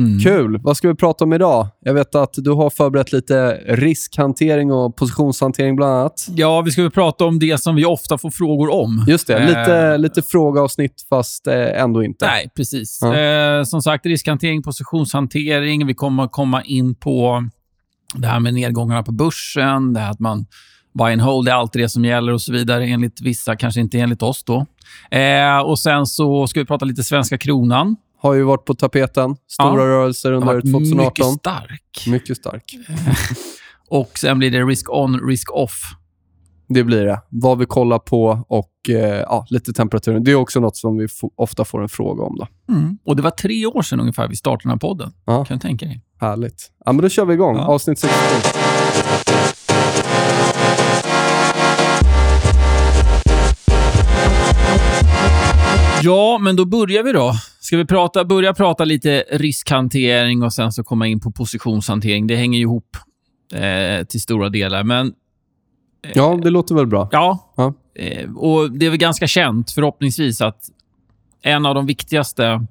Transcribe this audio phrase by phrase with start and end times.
[0.00, 0.18] Mm.
[0.20, 0.58] Kul!
[0.62, 1.66] Vad ska vi prata om idag?
[1.80, 6.26] Jag vet att du har förberett lite riskhantering och positionshantering bland annat.
[6.34, 9.04] Ja, vi ska väl prata om det som vi ofta får frågor om.
[9.08, 12.26] Just det, lite, Eh, lite frågeavsnitt fast eh, ändå inte.
[12.26, 12.98] Nej, precis.
[13.02, 13.16] Ja.
[13.16, 15.86] Eh, som sagt, riskhantering, positionshantering.
[15.86, 17.44] Vi kommer komma in på
[18.14, 20.46] det här med nedgångarna på börsen, det här att man
[20.98, 23.98] buy and hold är alltid det som gäller och så vidare, enligt vissa, kanske inte
[23.98, 24.44] enligt oss.
[24.44, 24.66] då.
[25.10, 27.96] Eh, och Sen så ska vi prata lite svenska kronan.
[28.22, 29.36] Har ju varit på tapeten.
[29.48, 29.86] Stora Ja.
[29.86, 31.04] rörelser under varit 2018.
[31.04, 32.04] mycket stark.
[32.06, 32.64] Mycket stark.
[33.88, 35.82] Och Sen blir det risk on, risk off.
[36.68, 37.22] Det blir det.
[37.28, 40.24] Vad vi kollar på och eh, ja, lite temperaturen.
[40.24, 42.36] Det är också något som vi ofta får en fråga om.
[42.36, 42.46] Då.
[43.04, 45.12] Och Det var tre år sedan ungefär vi startade den här podden.
[45.26, 45.44] Ja.
[45.44, 46.02] Kan du tänka dig?
[46.20, 46.70] Härligt.
[46.84, 47.56] Ja, men då kör vi igång.
[47.56, 47.64] Ja.
[47.66, 48.48] Avsnitt 67.
[56.02, 57.32] Ja, men då börjar vi då.
[57.70, 62.26] Ska vi prata, börja prata lite riskhantering och sen så komma in på positionshantering.
[62.26, 62.96] Det hänger ju ihop
[63.54, 64.84] eh, till stora delar.
[64.84, 65.12] Men
[66.14, 67.08] Ja, det låter väl bra.
[67.12, 67.74] ja, Ja.
[67.94, 70.62] eh, och det är väl ganska känt förhoppningsvis att
[71.42, 72.66] en av de viktigaste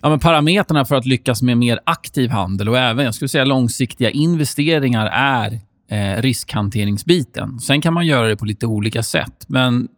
[0.00, 3.44] ja, men parametrarna för att lyckas med mer aktiv handel och även jag skulle säga
[3.44, 5.60] långsiktiga investeringar är
[5.90, 7.60] eh, riskhanteringsbiten.
[7.60, 9.88] Sen kan man göra det på lite olika sätt, men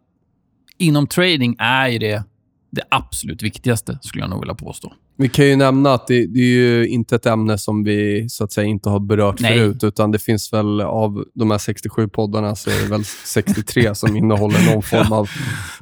[0.77, 2.23] inom trading är det
[2.71, 4.93] det absolut viktigaste, skulle jag nog vilja påstå.
[5.19, 8.43] Vi kan ju nämna att det, det är ju inte ett ämne som vi så
[8.43, 9.53] att säga inte har berört Nej.
[9.57, 13.95] förut, utan det finns väl av de här 67 poddarna så är det väl 63
[13.95, 15.29] som innehåller någon form av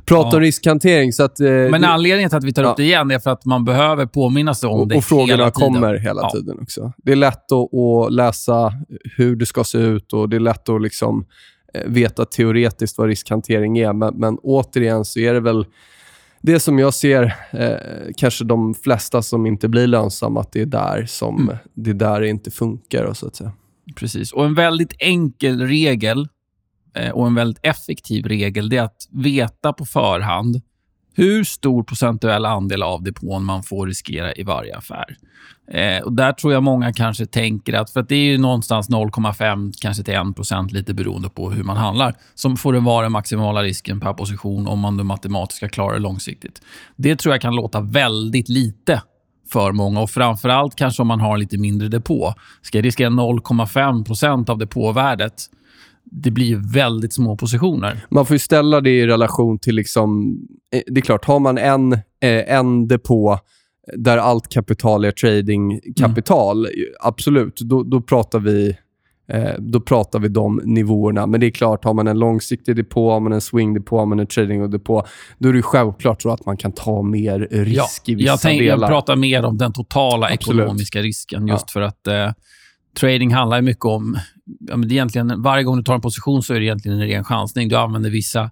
[0.05, 0.39] prat om Ja.
[0.39, 1.13] riskhantering.
[1.13, 2.69] Så att, eh, Men det, anledningen till att vi tar Ja.
[2.69, 5.31] upp det igen är för att man behöver påminna sig om och, det och frågorna
[5.33, 5.73] hela tiden.
[5.73, 6.29] kommer hela Ja.
[6.29, 6.93] tiden också.
[6.97, 8.73] Det är lätt att, att läsa
[9.17, 11.25] hur det ska se ut och det är lätt att liksom,
[11.73, 13.93] eh, veta teoretiskt vad riskhantering är.
[13.93, 15.65] Men, men återigen så är det väl
[16.45, 20.65] det som jag ser, eh, kanske de flesta som inte blir lönsamma, att det är
[20.65, 21.57] där som Mm.
[21.73, 23.03] det är där inte funkar.
[23.03, 23.51] och Så att säga.
[23.95, 24.31] Precis.
[24.33, 26.27] Och En väldigt enkel regel
[26.95, 30.61] eh, och en väldigt effektiv regel det är att veta på förhand
[31.15, 35.17] hur stor procentuell andel av depån man får riskera i varje affär.
[35.71, 38.89] Eh, och Där tror jag många kanske tänker att, för att det är ju någonstans
[38.89, 43.03] 0,5 kanske till 1 procent lite beroende på hur man handlar, som får det vara
[43.03, 46.61] den maximala risken per position om man matematiskt ska klara det långsiktigt.
[46.95, 49.01] Det tror jag kan låta väldigt lite
[49.51, 52.33] för många och framförallt kanske om man har lite mindre depå.
[52.61, 55.33] Ska jag riskera 0,5 procent av depåvärdet,
[56.11, 58.05] det blir ju väldigt små positioner.
[58.09, 59.75] Man får ju ställa det i relation till...
[59.75, 60.37] liksom
[60.73, 61.99] eh, Det är klart, har man en, eh,
[62.53, 63.39] en depå
[63.97, 66.67] där allt kapital är tradingkapital,
[66.99, 68.77] absolut, då, då pratar vi
[69.31, 71.27] eh, då pratar vi de nivåerna.
[71.27, 74.19] Men det är klart, har man en långsiktig depå, har man en swing-depå, har man
[74.19, 75.05] en trading-depå,
[75.37, 78.63] då är det självklart så att man kan ta mer risk i vissa jag, jag
[78.63, 78.87] delar.
[78.87, 80.61] pratar mer om den totala Absolut.
[80.61, 81.47] ekonomiska risken.
[81.47, 82.31] Just för att eh,
[82.99, 84.17] trading handlar mycket om...
[84.59, 87.01] Ja, men det är egentligen, varje gång du tar en position så är det egentligen
[87.01, 87.69] en ren chansning.
[87.69, 88.51] Du använder vissa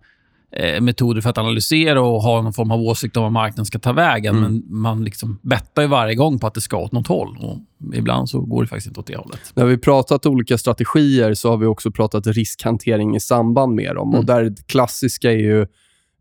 [0.52, 3.80] eh, metoder för att analysera och ha någon form av åsikt om vad marknaden ska
[3.80, 4.38] ta vägen.
[4.38, 4.52] Mm.
[4.52, 7.38] Men man liksom bettar ju varje gång på att det ska åt något håll.
[7.42, 7.58] Och
[7.96, 9.40] ibland så går det faktiskt inte åt det hållet.
[9.54, 14.08] När vi pratat olika strategier så har vi också pratat riskhantering i samband med dem.
[14.08, 14.20] Mm.
[14.20, 15.62] Och där det klassiska är ju,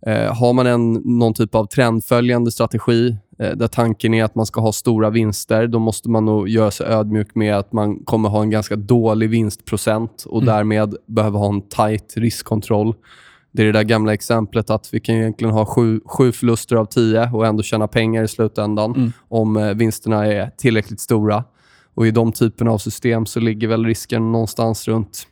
[0.07, 4.61] eh, har man en, någon typ av trendföljande strategi där tanken är att man ska
[4.61, 8.43] ha stora vinster, då måste man nog göra sig ödmjuk med att man kommer ha
[8.43, 10.55] en ganska dålig vinstprocent och Mm.
[10.55, 12.95] därmed behöver ha en tight riskkontroll.
[13.53, 16.85] Det är det där gamla exemplet att vi kan egentligen ha sju, sju förluster av
[16.85, 19.13] tio och ändå tjäna pengar i slutändan Mm.
[19.29, 21.45] om eh, vinsterna är tillräckligt stora.
[21.95, 25.27] Och I de typerna av system så ligger väl risken någonstans runt...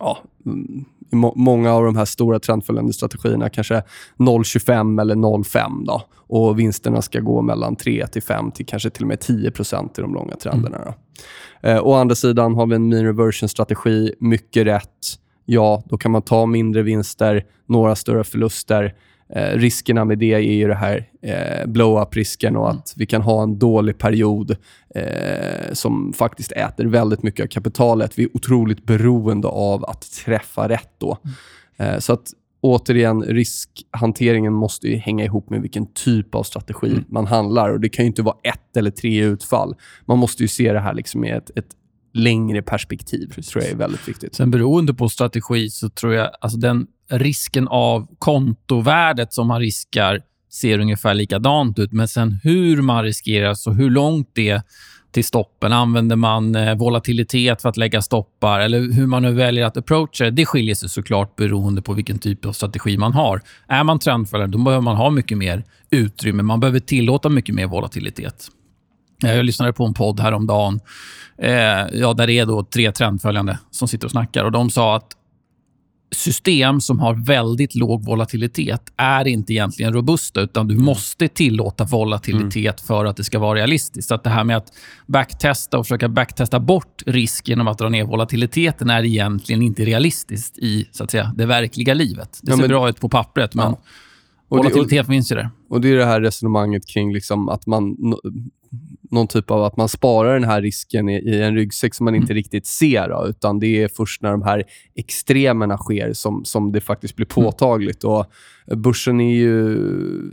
[0.00, 3.82] Ja, mm, må- många av de här stora trendföljande strategierna kanske
[4.16, 6.02] 0,25 eller 0,5 då.
[6.16, 10.02] Och vinsterna ska gå mellan 3 till 5 till kanske till och med 10% i
[10.02, 10.78] de långa trenderna.
[10.84, 10.94] Då.
[11.68, 14.90] Eh, å andra sidan har vi en mean reversion-strategi, mycket rätt.
[15.44, 18.94] Ja, då kan man ta mindre vinster, några större förluster.
[19.28, 23.42] Eh, riskerna med det är ju det här eh, blow-up-risken och att vi kan ha
[23.42, 24.56] en dålig period
[24.94, 28.18] eh, som faktiskt äter väldigt mycket av kapitalet.
[28.18, 31.18] Vi är otroligt beroende av att träffa rätt då.
[31.76, 32.26] Eh, så att
[32.60, 37.04] återigen, riskhanteringen måste ju hänga ihop med vilken typ av strategi Mm.
[37.08, 37.70] man handlar.
[37.70, 39.74] Och Det kan ju inte vara ett eller tre utfall.
[40.06, 41.68] Man måste ju se det här liksom i ett, ett
[42.14, 43.32] längre perspektiv.
[43.36, 44.34] Det tror jag är väldigt viktigt.
[44.34, 50.20] Sen beroende på strategi så tror jag alltså den risken av kontovärdet som man riskar
[50.52, 51.92] ser ungefär likadant ut.
[51.92, 54.62] Men sen hur man riskerar, och hur långt det är
[55.16, 55.72] till stoppen.
[55.72, 60.24] Använder man eh, volatilitet för att lägga stoppar eller hur man nu väljer att approacha
[60.24, 60.30] det.
[60.30, 63.42] Det skiljer sig såklart beroende på vilken typ av strategi man har.
[63.68, 66.42] Är man trendföljare, då behöver man ha mycket mer utrymme.
[66.42, 68.48] Man behöver tillåta mycket mer volatilitet.
[69.24, 70.80] Eh, jag lyssnade på en podd häromdagen
[71.38, 71.50] eh,
[71.92, 74.44] ja, där det är då tre trendföljande som sitter och snackar.
[74.44, 75.08] Och De sa att
[76.14, 82.80] system som har väldigt låg volatilitet är inte egentligen robusta, utan du måste tillåta volatilitet
[82.80, 84.08] för att det ska vara realistiskt.
[84.08, 84.72] Så att det här med att
[85.06, 90.58] backtesta och försöka backtesta bort risk genom att dra ner volatiliteten är egentligen inte realistiskt
[90.58, 92.38] i så att säga, det verkliga livet.
[92.42, 93.78] Det Ja, ser men- bra ut på pappret, men Ja.
[94.48, 95.50] Och det, och, volatilitet finns ju där.
[95.70, 97.96] och det är det här resonemanget kring liksom att man...
[99.10, 102.04] nå- Någon typ av att man sparar den här risken i, i en ryggsäck som
[102.04, 103.08] man inte riktigt ser.
[103.08, 104.64] Då, utan det är först när de här
[104.94, 108.04] extremerna sker som, som det faktiskt blir påtagligt.
[108.04, 108.26] Och
[108.76, 109.78] börsen är ju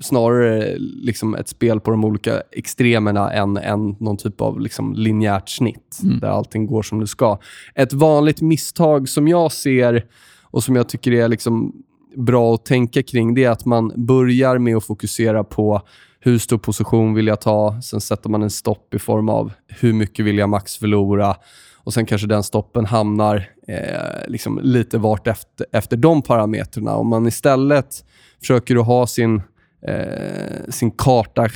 [0.02, 5.50] snarare liksom ett spel på de olika extremerna än, än någon typ av liksom linjärt
[5.50, 7.40] snitt där allting går som det ska.
[7.76, 10.06] Ett vanligt misstag som jag ser
[10.44, 11.74] och som jag tycker är liksom
[12.16, 15.82] bra att tänka kring, det är att man börjar med att fokusera på
[16.26, 17.82] hur stor position vill jag ta?
[17.82, 21.36] Sen sätter man en stopp i form av hur mycket vill jag max förlora?
[21.78, 26.96] Och Sen kanske den stoppen hamnar eh, liksom lite vart efter, efter de parametrarna.
[26.96, 28.06] Om man istället
[28.40, 29.42] försöker att ha sin,
[29.88, 31.50] eh, sin karta eh,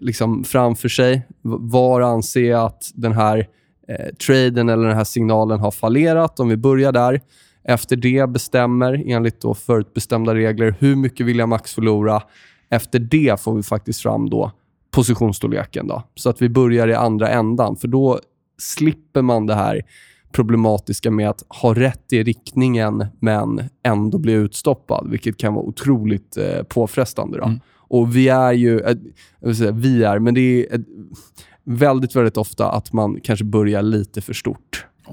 [0.00, 1.26] liksom framför sig.
[1.42, 3.48] Var anser jag att den här
[3.88, 6.40] eh, traden eller den här signalen har fallerat?
[6.40, 7.20] Om vi börjar där.
[7.64, 12.22] Efter det bestämmer, enligt då förutbestämda regler, hur mycket vill jag max förlora.
[12.70, 14.52] Efter det får vi faktiskt fram då
[14.90, 15.86] positionsstorleken.
[15.86, 17.76] Då, så att vi börjar i andra ändan.
[17.76, 18.20] För då
[18.58, 19.82] slipper man det här
[20.32, 26.36] problematiska med att ha rätt i riktningen men ändå bli utstoppad, vilket kan vara otroligt
[26.36, 27.38] eh, påfrestande.
[27.38, 27.44] Då.
[27.44, 27.60] Mm.
[27.76, 30.80] Och vi är ju, eh, säga, vi är, men det är eh,
[31.64, 34.86] väldigt, väldigt ofta att man kanske börjar lite för stort.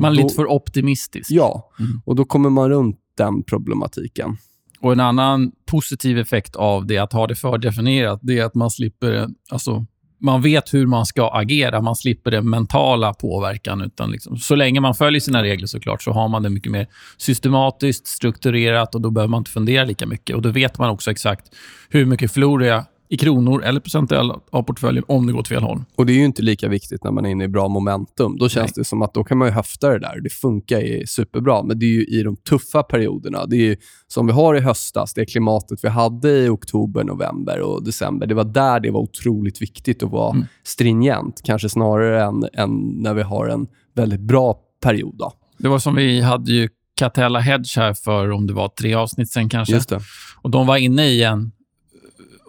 [0.00, 1.30] Man är då, lite för optimistisk.
[1.30, 2.00] Ja, Mm.
[2.04, 4.36] och då kommer man runt den problematiken.
[4.82, 8.70] Och En annan positiv effekt av det, att ha det fördefinierat, det är att man
[8.70, 9.28] slipper...
[9.50, 9.86] Alltså,
[10.22, 11.80] man vet hur man ska agera.
[11.80, 13.82] Man slipper den mentala påverkan.
[13.82, 16.86] Utan liksom, så länge man följer sina regler såklart, så har man det mycket mer
[17.16, 20.36] systematiskt, strukturerat och då behöver man inte fundera lika mycket.
[20.36, 21.46] Och Då vet man också exakt
[21.88, 25.62] hur mycket förlorar jag i kronor eller procentuellt av portföljen om det går åt fel
[25.62, 25.84] håll.
[25.96, 28.38] Och Det är ju inte lika viktigt när man är inne i bra momentum.
[28.38, 30.20] Då känns det som att då kan man ju höfta det där.
[30.20, 31.62] Det funkar superbra.
[31.62, 33.46] Men det är ju i de tuffa perioderna.
[33.46, 33.76] Det är ju
[34.08, 38.26] som vi har i höstas, det klimatet vi hade i oktober, november och december.
[38.26, 40.46] Det var där det var otroligt viktigt att vara Mm.
[40.64, 41.40] stringent.
[41.44, 42.70] Kanske snarare än, än
[43.02, 45.14] när vi har en väldigt bra period.
[45.18, 45.32] Då.
[45.58, 49.30] Det var som vi hade ju Catella Hedge här för, om det var tre avsnitt
[49.30, 49.74] sen kanske.
[50.42, 51.52] Och de var inne i en,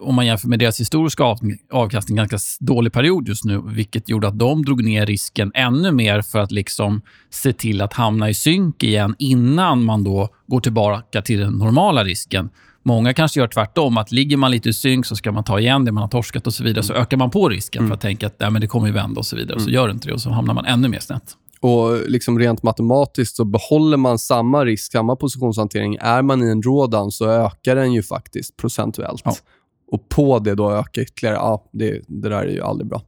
[0.02, 1.38] om man jämför med deras historiska av,
[1.72, 6.22] avkastning, ganska dålig period just nu, vilket gjorde att de drog ner risken ännu mer
[6.22, 11.22] för att liksom se till att hamna i synk igen innan man då går tillbaka
[11.22, 12.50] till den normala risken.
[12.84, 15.84] Många kanske gör tvärtom, att ligger man lite i synk så ska man ta igen
[15.84, 16.84] det man har torskat och så vidare.
[16.84, 19.18] Så ökar man på risken för att tänka att Nej, men det kommer ju vända
[19.18, 19.60] och så vidare.
[19.60, 21.36] Så gör det inte det och så hamnar man ännu mer snett.
[21.60, 25.96] Och liksom rent matematiskt så behåller man samma risk, samma positionshantering.
[26.00, 29.22] Är man i en drawdown så ökar den ju faktiskt procentuellt.
[29.24, 29.34] Ja.
[29.92, 33.02] Och på det då öka ytterligare, ja, det, det där är ju aldrig bra.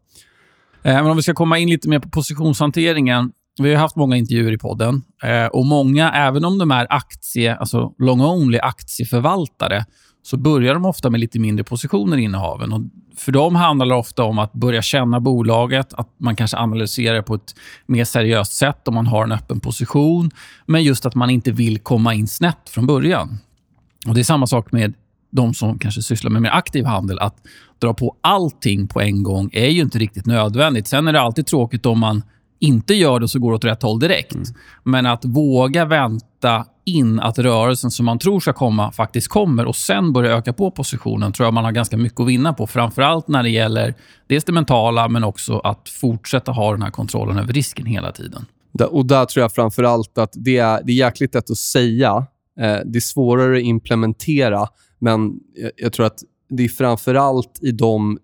[0.83, 3.33] Eh, Men om vi ska komma in lite mer på positionshanteringen.
[3.59, 7.57] Vi har haft många intervjuer i podden eh, och många, även om de är aktie,
[7.57, 9.85] alltså long-only aktieförvaltare,
[10.23, 12.73] så börjar de ofta med lite mindre positioner i innehaven.
[12.73, 12.81] Och
[13.17, 17.23] för dem handlar det ofta om att börja känna bolaget, att man kanske analyserar det
[17.23, 17.55] på ett
[17.87, 20.31] mer seriöst sätt om man har en öppen position,
[20.67, 23.39] men just att man inte vill komma in snett från början.
[24.09, 24.95] Och Det är samma sak med
[25.35, 27.19] de som kanske sysslar med mer aktiv handel.
[27.19, 27.37] Att
[27.79, 30.87] dra på allting på en gång är ju inte riktigt nödvändigt.
[30.87, 32.23] Sen är det alltid tråkigt om man
[32.59, 34.35] inte gör det så går det åt rätt håll direkt.
[34.35, 34.47] Mm.
[34.83, 39.77] Men att våga vänta in att rörelsen som man tror ska komma faktiskt kommer och
[39.77, 42.67] sen börja öka på positionen tror jag man har ganska mycket att vinna på.
[42.67, 43.95] Framförallt när det gäller
[44.27, 48.47] dels det mentala, men också att fortsätta ha den här kontrollen över risken hela tiden.
[48.91, 52.27] Och Där tror jag framför allt att det är, det är jäkligt lätt att säga.
[52.61, 54.69] Eh, det är svårare att implementera,
[55.05, 56.19] men jag, jag tror att
[56.49, 58.19] det är framför allt i de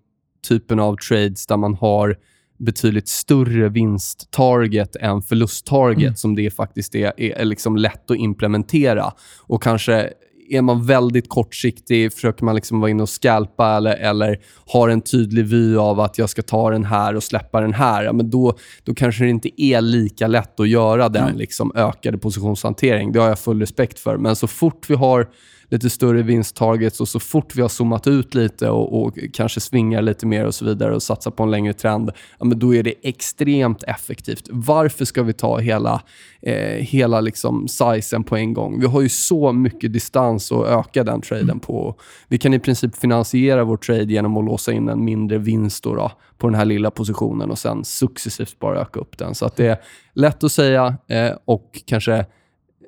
[0.47, 2.17] typen av trades där man har
[2.59, 6.15] betydligt större vinsttarget än förlusttarget mm.
[6.15, 9.13] som det faktiskt är, är liksom lätt att implementera.
[9.39, 10.13] Och kanske
[10.49, 15.01] är man väldigt kortsiktig, försöker man liksom vara inne och scalpa eller, eller har en
[15.01, 18.29] tydlig vy av att jag ska ta den här och släppa den här, ja, men
[18.29, 23.11] då, då kanske det inte är lika lätt att göra den liksom, ökade positionshantering.
[23.11, 24.17] Det har jag full respekt för.
[24.17, 25.27] Men så fort vi har
[25.71, 30.01] lite större vinsttargets och så fort vi har zoomat ut lite och, och, kanske svingar
[30.01, 32.83] lite mer och så vidare och satsar på en längre trend, ja, men då är
[32.83, 34.47] det extremt effektivt.
[34.49, 36.01] Varför ska vi ta hela,
[36.41, 38.79] eh, hela liksom sizen på en gång?
[38.79, 41.59] Vi har ju så mycket distans att öka den traden mm.
[41.59, 41.95] på.
[42.27, 45.95] Vi kan i princip finansiera vår trade genom att låsa in en mindre vinst då,
[45.95, 49.35] då på den här lilla positionen och sen successivt bara öka upp den.
[49.35, 49.77] Så att det är
[50.13, 52.25] lätt att säga eh, och kanske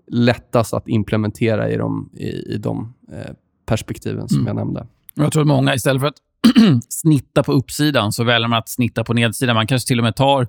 [0.07, 3.33] lättast att implementera i de, i, i de eh,
[3.65, 4.47] perspektiven som mm.
[4.47, 4.87] jag nämnde.
[5.13, 6.17] Jag tror att många, istället för att
[6.89, 9.55] snitta på uppsidan, så väljer man att snitta på nedsidan.
[9.55, 10.47] Man kanske till och med tar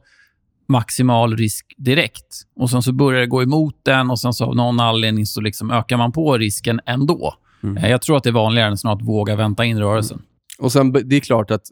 [0.67, 2.43] maximal risk direkt.
[2.57, 5.41] Och Sen så börjar det gå emot den och sen så av någon anledning så
[5.41, 7.35] liksom ökar man på risken ändå.
[7.63, 7.77] Mm.
[7.77, 10.17] Eh, jag tror att det är vanligare än att våga vänta in rörelsen.
[10.17, 10.27] Mm.
[10.59, 11.63] Och sen, Det är klart att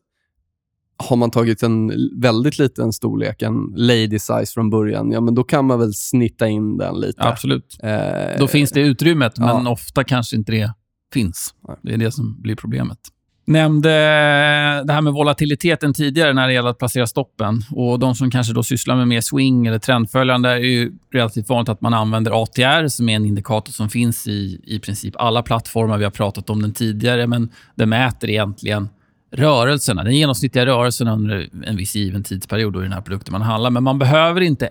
[1.02, 5.44] har man tagit en väldigt liten storlek, en lady size från början, ja, men då
[5.44, 7.22] kan man väl snitta in den lite.
[7.22, 7.78] Absolut.
[7.82, 9.56] Eh, då finns det utrymmet, ja.
[9.56, 10.72] men ofta kanske inte det
[11.12, 11.54] finns.
[11.82, 12.98] Det är det som blir problemet.
[13.44, 13.90] Nämnde
[14.84, 17.62] det här med volatiliteten tidigare när det gäller att placera stoppen.
[17.70, 21.68] Och De som kanske då sysslar med mer swing eller trendföljande är ju relativt vanligt
[21.68, 25.98] att man använder ATR som är en indikator som finns i i princip alla plattformar.
[25.98, 28.88] Vi har pratat om den tidigare, men det mäter egentligen
[29.32, 33.70] rörelserna, den genomsnittliga rörelsen under en viss given tidsperiod i den här produkten man handlar.
[33.70, 34.70] Men man behöver inte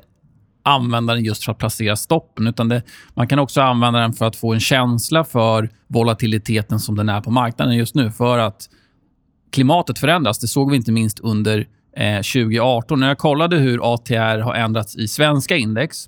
[0.64, 2.48] använda den just för att placera stoppen.
[2.48, 6.96] utan det, Man kan också använda den för att få en känsla för volatiliteten som
[6.96, 8.12] den är på marknaden just nu.
[8.12, 8.70] För att
[9.52, 10.40] klimatet förändras.
[10.40, 13.00] Det såg vi inte minst under eh, 2018.
[13.00, 16.08] När jag kollade hur ATR har ändrats i svenska index.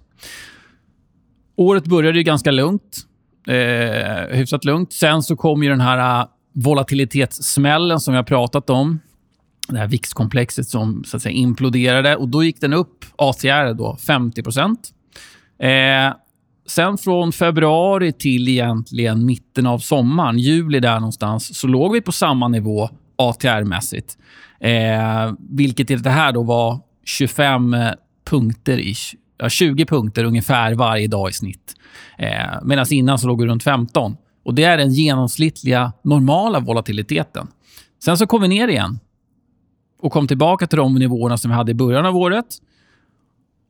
[1.55, 2.97] Året började ju ganska lugnt.
[3.47, 4.93] Eh, hyfsat lugnt.
[4.93, 8.99] Sen så kom ju den här volatilitetssmällen som vi har pratat om.
[9.67, 12.15] Det här VIX-komplexet som så att säga, imploderade.
[12.15, 14.43] och Då gick den upp, ATR, då, 50
[15.59, 16.13] eh,
[16.65, 22.11] Sen från februari till egentligen mitten av sommaren, juli där någonstans, så låg vi på
[22.11, 24.17] samma nivå ATR-mässigt.
[24.59, 27.75] Eh, vilket i det här då var 25
[28.29, 29.15] punkter ish.
[29.37, 31.75] Ja, 20 punkter ungefär varje dag i snitt.
[32.17, 34.17] Eh, Medan innan så låg vi runt 15.
[34.43, 37.47] Och Det är den genomsnittliga normala volatiliteten.
[38.03, 38.99] Sen så kom vi ner igen
[40.01, 42.45] och kom tillbaka till de nivåerna som vi hade i början av året.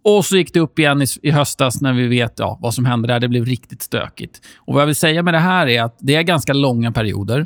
[0.04, 2.86] Och så gick det upp igen i, i höstas när vi vet ja, vad som
[2.86, 3.20] hände där.
[3.20, 4.42] Det blev riktigt stökigt.
[4.58, 7.46] Och Vad jag vill säga med det här är att det är ganska långa perioder.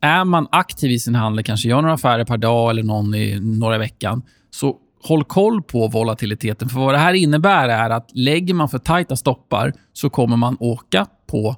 [0.00, 3.40] Är man aktiv i sin handel, kanske gör några affärer per dag eller någon i
[3.40, 6.68] några veckan, så håll koll på volatiliteten.
[6.68, 10.56] För Vad det här innebär är att lägger man för tajta stoppar så kommer man
[10.60, 11.56] åka på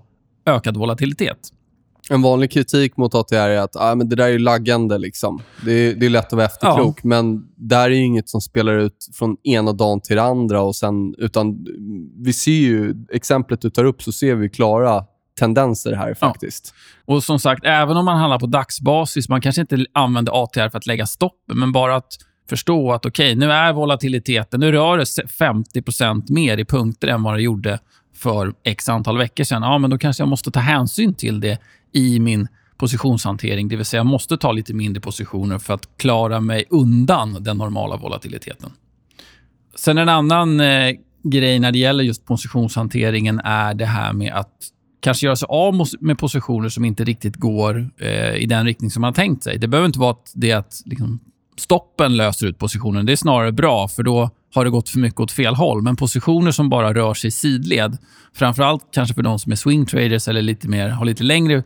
[0.49, 1.38] ökad volatilitet.
[2.11, 4.99] En vanlig kritik mot ATR är att ah, men det där är laggande.
[4.99, 5.43] Liksom.
[5.64, 7.09] Det, är, det är lätt att vara efterklok, ja.
[7.09, 10.61] men där är inget som spelar ut från ena dagen till andra.
[10.61, 11.67] Och sen, utan
[12.25, 15.05] vi ser ju, exemplet du tar upp, så ser vi klara
[15.38, 16.75] tendenser här faktiskt.
[17.07, 17.14] Ja.
[17.14, 20.78] Och som sagt, även om man handlar på dagsbasis, man kanske inte använder ATR för
[20.78, 22.12] att lägga stopp, men bara att
[22.49, 27.09] förstå att okej, okay, nu är volatiliteten, nu rör det sig 50% mer i punkter
[27.09, 27.78] än vad det gjorde
[28.18, 31.58] för x antal veckor sedan, ja, men då kanske jag måste ta hänsyn till det
[31.92, 33.68] i min positionshantering.
[33.68, 37.58] Det vill säga, jag måste ta lite mindre positioner för att klara mig undan den
[37.58, 38.70] normala volatiliteten.
[39.75, 44.52] Sen en annan eh, grej när det gäller just positionshanteringen är det här med att
[45.00, 49.00] kanske göra sig av med positioner som inte riktigt går eh, i den riktning som
[49.00, 49.58] man har tänkt sig.
[49.58, 51.20] Det behöver inte vara att det att liksom,
[51.61, 53.07] stoppen löser ut positionen.
[53.07, 55.83] Det är snarare bra, för då har det gått för mycket åt fel håll.
[55.83, 57.99] Men positioner som bara rör sig i sidled,
[58.35, 61.62] framförallt kanske för de som är swing traders eller lite mer, har lite längre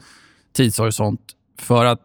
[0.56, 1.20] tidshorisont,
[1.60, 2.02] för att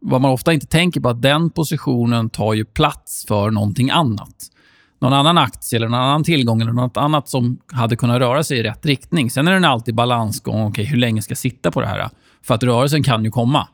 [0.00, 4.34] vad man ofta inte tänker på att den positionen tar ju plats för någonting annat.
[5.00, 8.58] Någon annan aktie, eller någon annan tillgång eller något annat som hade kunnat röra sig
[8.58, 9.30] i rätt riktning.
[9.30, 10.66] Sen är den alltid balansgång.
[10.66, 12.08] Okay, hur länge ska jag sitta på det här?
[12.42, 13.68] För att rörelsen kan ju komma.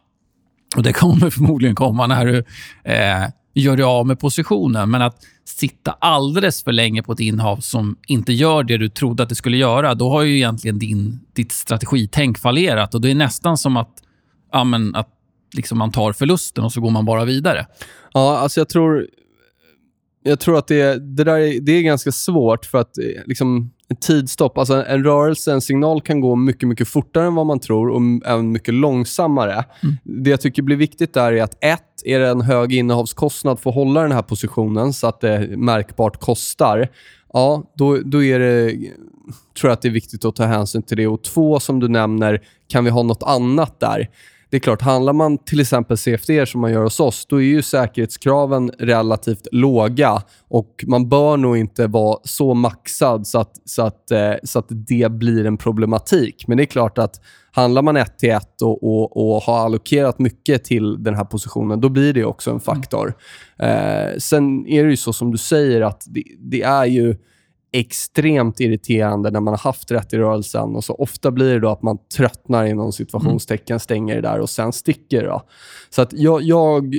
[0.76, 2.38] Och Det kommer förmodligen komma när du
[2.84, 4.90] eh, gör dig av med positionen.
[4.90, 9.22] Men att sitta alldeles för länge på ett innehav som inte gör det du trodde
[9.22, 12.94] att det skulle göra, då har ju egentligen din, ditt strategitänk fallerat.
[12.94, 13.94] Och Det är nästan som att,
[14.52, 15.08] ja, men, att
[15.54, 17.66] liksom man tar förlusten och så går man bara vidare.
[18.12, 19.06] Ja, alltså jag tror,
[20.22, 23.70] jag tror att det, det där är, det är ganska svårt för att eh, liksom,
[23.90, 27.60] en tidstopp, alltså en rörelse, en signal kan gå mycket, mycket fortare än vad man
[27.60, 29.64] tror och även mycket långsammare.
[29.82, 29.96] Mm.
[30.02, 33.70] Det jag tycker blir viktigt där är att ett, är det en hög innehavskostnad för
[33.70, 36.88] att hålla den här positionen så att det märkbart kostar.
[37.32, 38.70] Ja, då, då är det,
[39.60, 41.06] tror jag att det är viktigt att ta hänsyn till det.
[41.06, 44.08] Och två, som du nämner, kan vi ha något annat där?
[44.50, 47.44] Det är klart, handlar man till exempel CFD som man gör hos oss, då är
[47.44, 53.82] ju säkerhetskraven relativt låga och man bör nog inte vara så maxad så att, så
[53.82, 56.44] att, eh, så att det blir en problematik.
[56.46, 57.20] Men det är klart att
[57.52, 61.80] handlar man ett till ett och, och, och har allokerat mycket till den här positionen,
[61.80, 63.14] då blir det också en faktor.
[63.58, 64.08] Mm.
[64.08, 67.16] Eh, sen är det ju så som du säger att det, det är ju
[67.72, 71.68] extremt irriterande när man har haft rätt i rörelsen och så ofta blir det då
[71.68, 75.24] att man tröttnar inom situationstecken, stänger det där och sen sticker.
[75.24, 75.42] Då.
[75.90, 76.94] Så att jag, jag,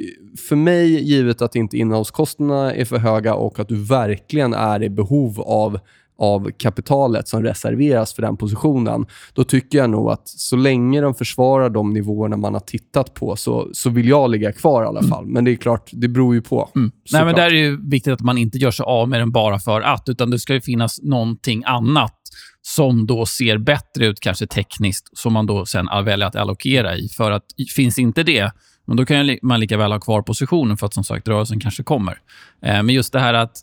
[0.50, 4.90] för mig, givet att inte innehavskostnaderna är för höga och att du verkligen är i
[4.90, 5.80] behov av
[6.22, 11.16] av kapitalet som reserveras för den positionen, då tycker jag nog att så länge de
[11.16, 15.04] försvarar de nivåerna man har tittat på så, så vill jag ligga kvar i alla
[15.04, 15.24] fall.
[15.24, 15.34] Mm.
[15.34, 16.70] Men det är klart, det beror ju på.
[16.76, 16.92] Mm.
[17.12, 19.60] Nej, men där är det viktigt att man inte gör sig av med den bara
[19.60, 22.18] för att, utan det ska ju finnas någonting annat
[22.62, 27.10] som då ser bättre ut, kanske tekniskt, som man då sen väljer att allokera i.
[27.10, 28.52] För att finns inte det,
[28.88, 31.84] men då kan man lika väl ha kvar positionen för att som sagt rörelsen kanske
[31.84, 32.14] kommer.
[32.62, 33.58] Eh, men just det här att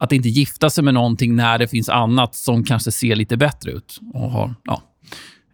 [0.00, 3.70] att inte gifta sig med någonting när det finns annat som kanske ser lite bättre
[3.70, 4.00] ut.
[4.14, 4.82] Och har, ja.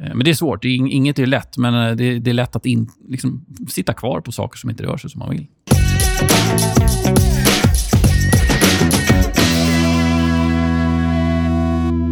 [0.01, 0.63] Eh, men det är svårt.
[0.63, 3.93] Det är, inget är lätt, men eh, det, det är lätt att in, liksom, sitta
[3.93, 5.47] kvar på saker som inte rör sig som man vill.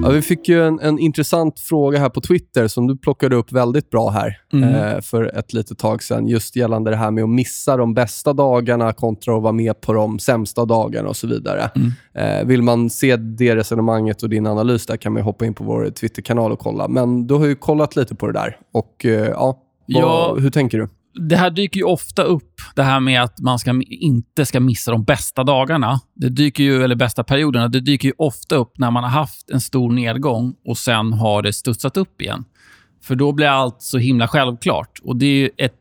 [0.05, 3.53] Ja, vi fick ju en, en intressant fråga här på Twitter som du plockade upp
[3.53, 4.75] väldigt bra här mm.
[4.75, 6.27] eh, för ett litet tag sedan.
[6.27, 9.93] Just gällande det här med att missa de bästa dagarna kontra att vara med på
[9.93, 11.71] de sämsta dagarna och så vidare.
[11.77, 11.93] Mm.
[12.15, 15.65] Eh, vill man se det resonemanget och din analys där kan man hoppa in på
[15.65, 16.89] vår Twitterkanal och kolla.
[16.89, 18.57] Men du har ju kollat lite på det där.
[18.73, 20.89] Och eh, ja, vad, ja, hur tänker du?
[21.15, 24.91] Det här dyker ju ofta upp, det här med att man ska, inte ska missa
[24.91, 26.01] de bästa dagarna.
[26.15, 27.69] Det dyker ju, eller bästa perioderna.
[27.69, 31.43] Det dyker ju ofta upp när man har haft en stor nedgång och sen har
[31.43, 32.45] det studsat upp igen.
[33.03, 35.01] För då blir allt så himla självklart.
[35.03, 35.75] Och Det är ett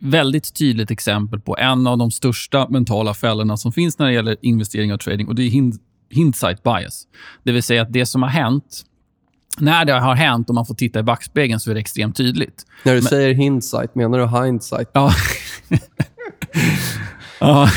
[0.00, 4.36] väldigt tydligt exempel på en av de största mentala fällorna som finns när det gäller
[4.42, 5.28] investering och trading.
[5.28, 5.72] och Det är
[6.10, 7.06] hindsight bias.
[7.42, 8.84] Det vill säga att det som har hänt
[9.60, 12.66] när det har hänt och man får titta i backspegeln så är det extremt tydligt.
[12.82, 14.90] När du Men, säger hindsight, menar du hindsight?
[14.92, 15.12] Ja.
[17.40, 17.68] ja,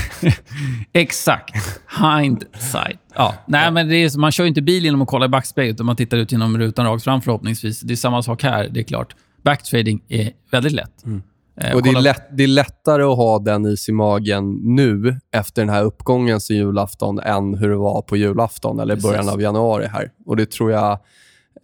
[0.94, 1.82] exakt.
[2.00, 3.00] Hindsight.
[3.16, 3.34] Ja.
[3.46, 5.96] Nej, men det är, man kör inte bil genom att kolla i backspegeln, utan man
[5.96, 7.82] tittar ut genom rutan rakt fram förhoppningsvis.
[7.82, 9.16] Det är samma sak här, det är klart.
[9.44, 11.06] Backtrading är väldigt lätt.
[11.06, 11.22] Mm.
[11.62, 15.20] Eh, och det är, lätt, det är lättare att ha den is i magen nu,
[15.32, 19.42] efter den här uppgången sen julafton, än hur det var på julafton eller början av
[19.42, 19.88] januari.
[19.88, 20.12] här.
[20.26, 21.00] Och Det tror jag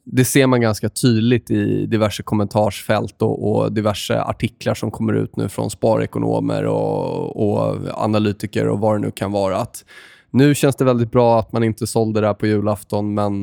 [0.06, 5.36] det ser man ganska tydligt i diverse kommentarsfält och, och diverse artiklar som kommer ut
[5.36, 9.58] nu från sparekonomer och, och, analytiker och vad det nu kan vara.
[9.58, 9.86] Att
[10.32, 13.34] nu känns det väldigt bra att man inte sålde det här på julafton, men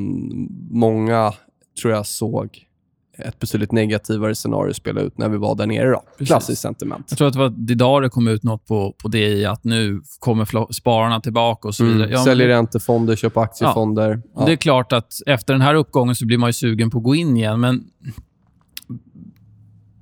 [0.70, 1.32] många
[1.82, 2.66] tror jag såg
[3.22, 5.90] ett betydligt negativare scenario spela ut när vi var där nere.
[5.90, 6.24] Då.
[6.24, 7.06] Klassiskt sentiment.
[7.08, 9.64] Jag tror att det var idag det kom ut något på, på det i att
[9.64, 12.04] nu kommer spararna tillbaka och så vidare.
[12.04, 12.12] Mm.
[12.12, 14.22] Ja, Säljer räntefonder, köper aktiefonder.
[14.36, 14.44] Ja.
[14.46, 17.04] Det är klart att efter den här uppgången så blir man ju sugen på att
[17.04, 17.84] gå in igen, men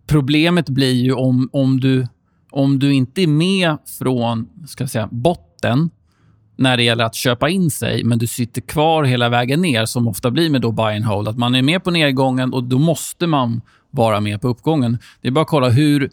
[0.07, 2.07] problemet blir ju om, om, du,
[2.51, 5.91] om du inte är med från ska säga, botten
[6.61, 10.09] när det gäller att köpa in sig, men du sitter kvar hela vägen ner, som
[10.09, 11.29] ofta blir med då buy and hold.
[11.29, 14.99] Att man är med på nedgången och då måste man vara med på uppgången.
[15.21, 16.11] Det är bara att kolla hur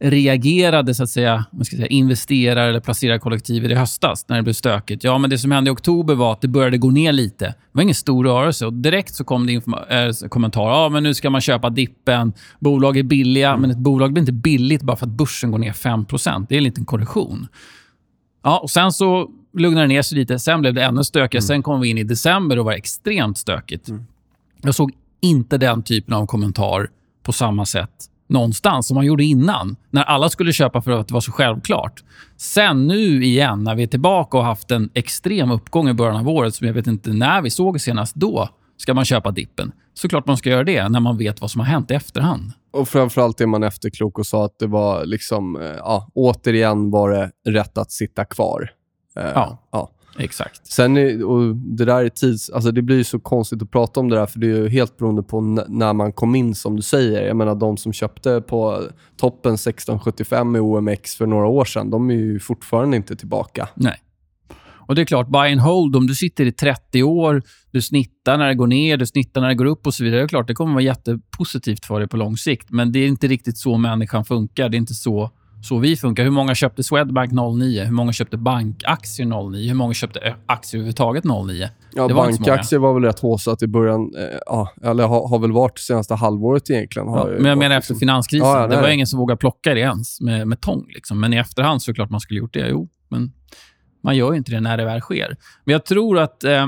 [0.00, 4.52] reagerade så att säga, man ska säga, investerare eller placerarkollektivet i höstas när det blev
[4.52, 5.04] stökigt?
[5.04, 7.44] Ja, men det som hände i oktober var att det började gå ner lite.
[7.44, 9.52] Det var ingen stor rörelse och direkt så kom det
[9.90, 10.70] äh, eh, kommentarer.
[10.70, 12.32] Ja, men nu ska man köpa dippen.
[12.58, 13.60] Bolag är billiga, mm.
[13.60, 16.58] men ett bolag blir inte billigt bara för att börsen går ner 5% Det är
[16.58, 17.48] en liten korrektion.
[18.42, 20.38] Ja, och sen så lugnade det ner sig lite.
[20.38, 21.42] Sen blev det ännu stökigare.
[21.42, 21.46] Mm.
[21.46, 23.88] Sen kom vi in i december och var extremt stökigt.
[23.88, 24.04] Mm.
[24.62, 26.90] Jag såg inte den typen av kommentar
[27.22, 29.76] på samma sätt någonstans som man gjorde innan.
[29.90, 32.04] När alla skulle köpa för att det var så självklart.
[32.36, 36.28] Sen nu igen, när vi är tillbaka och haft en extrem uppgång i början av
[36.28, 38.48] året som jag vet inte när vi såg senast, då
[38.80, 39.72] ska man köpa dippen.
[39.94, 42.52] Såklart man ska göra det när man vet vad som har hänt i efterhand.
[42.70, 47.10] Och framförallt är man efterklok och sa att det var liksom, eh, ja, återigen var
[47.10, 48.70] det rätt att sitta kvar.
[49.16, 49.58] Eh, ja.
[49.70, 49.90] ja.
[50.18, 50.66] Exakt.
[50.66, 52.50] Sen är, och det där är tids...
[52.50, 54.96] Alltså det blir så konstigt att prata om det där, för det är ju helt
[54.96, 57.26] beroende på när man kom in, som du säger.
[57.26, 58.82] Jag menar, de som köpte på
[59.16, 63.68] toppen 1675 i OMX för några år sedan, de är ju fortfarande inte tillbaka.
[63.74, 64.00] Nej.
[64.90, 68.38] Och det är klart, buy and hold, om du sitter i 30 år, du snittar
[68.38, 70.20] när det går ner, du snittar när det går upp och så vidare.
[70.20, 72.70] Det är klart, det kommer vara jättepositivt för dig på lång sikt.
[72.70, 74.68] Men det är inte riktigt så människan funkar.
[74.68, 75.30] Det är inte så,
[75.62, 76.24] så vi funkar.
[76.24, 77.84] Hur många köpte Swedbank 09?
[77.84, 79.68] Hur många köpte bankaktier 09?
[79.68, 81.68] Hur många köpte ö, aktier överhuvudtaget 09?
[81.94, 84.14] Ja, Det var bankaktier var väl rätt håsat i början.
[84.18, 87.08] Eh, ja, eller har, har väl varit det senaste halvåret egentligen.
[87.08, 88.48] Ja, men jag varit menar efter liksom- finanskrisen.
[88.48, 90.84] Ja, det var ingen som vågade plocka det ens med, med tång.
[90.94, 91.20] Liksom.
[91.20, 92.68] Men i efterhand så är det klart man skulle gjort det.
[92.68, 93.32] Jo, men
[94.00, 95.36] man gör ju inte det när det väl sker.
[95.64, 96.66] Men jag tror att eh,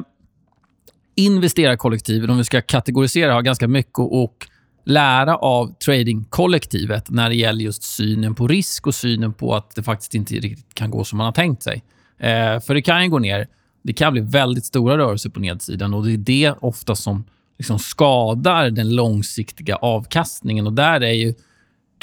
[1.14, 4.48] investerarkollektivet, om vi ska kategorisera, har ganska mycket att
[4.84, 9.82] lära av tradingkollektivet när det gäller just synen på risk och synen på att det
[9.82, 11.82] faktiskt inte riktigt kan gå som man har tänkt sig.
[12.18, 13.48] Eh, för det kan ju gå ner.
[13.82, 17.24] Det kan bli väldigt stora rörelser på nedsidan och det är det ofta som
[17.58, 20.66] liksom skadar den långsiktiga avkastningen.
[20.66, 21.34] Och där är ju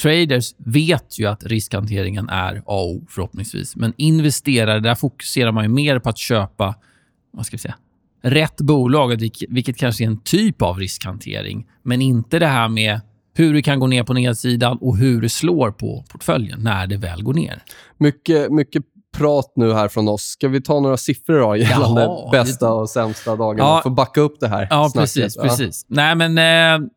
[0.02, 3.76] Traders vet ju att riskhanteringen är A och O förhoppningsvis.
[3.76, 6.74] Men investerare, där fokuserar man ju mer på att köpa
[7.32, 7.74] vad ska vi säga,
[8.22, 11.66] rätt bolag, vilket, kanske är en typ av riskhantering.
[11.82, 13.00] Men inte det här med
[13.34, 16.96] hur det kan gå ner på nedsidan och hur det slår på portföljen när det
[16.96, 17.62] väl går ner.
[17.98, 18.82] Mycket, mycket
[19.16, 20.22] prat nu här från oss.
[20.22, 23.68] Ska vi ta några siffror då, gällande Jaha, bästa och sämsta dagarna?
[23.68, 23.80] Ja.
[23.82, 25.00] För att backa upp det här Ja, snacket.
[25.00, 25.36] precis.
[25.36, 25.42] Ja.
[25.42, 25.86] precis.
[25.88, 26.38] Nej, men...
[26.38, 26.88] Eh,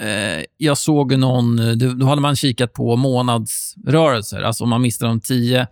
[0.00, 1.58] eh, jag såg någon...
[1.58, 4.42] Eh, då, hade man kikat på månadsrörelser.
[4.42, 5.66] Alltså om man missade de tio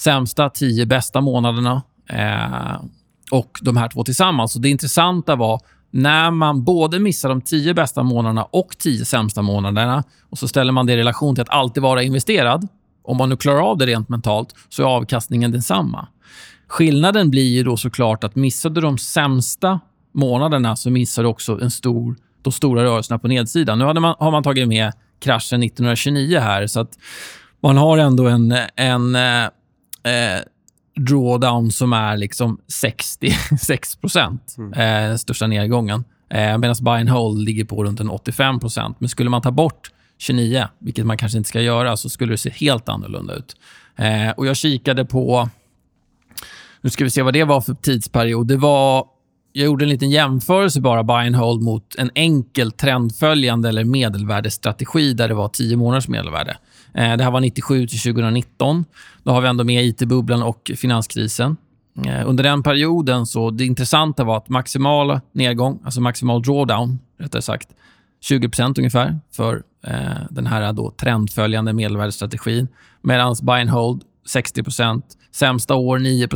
[0.00, 2.82] sämsta, tio bästa månaderna eh,
[3.30, 4.56] och de här två tillsammans.
[4.56, 5.60] Och det intressanta var
[5.90, 10.72] när man både missar de tio bästa månaderna och tio sämsta månaderna och så ställer
[10.72, 12.68] man det i relation till att alltid vara investerad.
[13.02, 16.08] Om man nu klarar av det rent mentalt så är avkastningen densamma.
[16.68, 19.80] Skillnaden blir ju då såklart att missade du de sämsta
[20.14, 23.78] månaderna så missar du också en stor, de stora rörelserna på nedsidan.
[23.78, 26.98] Nu hade man, har man tagit med kraschen 1929 här, så att
[27.62, 30.42] man har ändå en, en eh, eh,
[30.96, 36.04] drawdown som är liksom 66 procent, eh, största nedgången.
[36.30, 38.96] Eh, Medan buy and hold ligger på runt en 85 procent.
[39.00, 42.38] Men skulle man ta bort 29, vilket man kanske inte ska göra, så skulle det
[42.38, 43.56] se helt annorlunda ut.
[43.96, 45.48] Eh, och Jag kikade på
[46.80, 48.46] nu ska vi se vad det var för tidsperiod.
[48.46, 49.06] Det var,
[49.52, 55.12] jag gjorde en liten jämförelse bara, buy and hold, mot en enkel trendföljande eller medelvärdesstrategi
[55.12, 56.56] där det var 10 månaders medelvärde.
[56.94, 58.84] Eh, det här var 97 till 2019.
[59.22, 61.56] Då har vi ändå med IT-bubblan och finanskrisen.
[62.06, 67.42] Eh, under den perioden, så det intressanta var att maximal nedgång, alltså maximal drawdown, rättare
[67.42, 67.68] sagt,
[68.30, 69.92] 20% ungefär för eh,
[70.30, 72.68] den här då trendföljande medelvärdesstrategin.
[73.02, 74.02] Medan buy and hold
[74.34, 76.28] 60% Sämsta år 9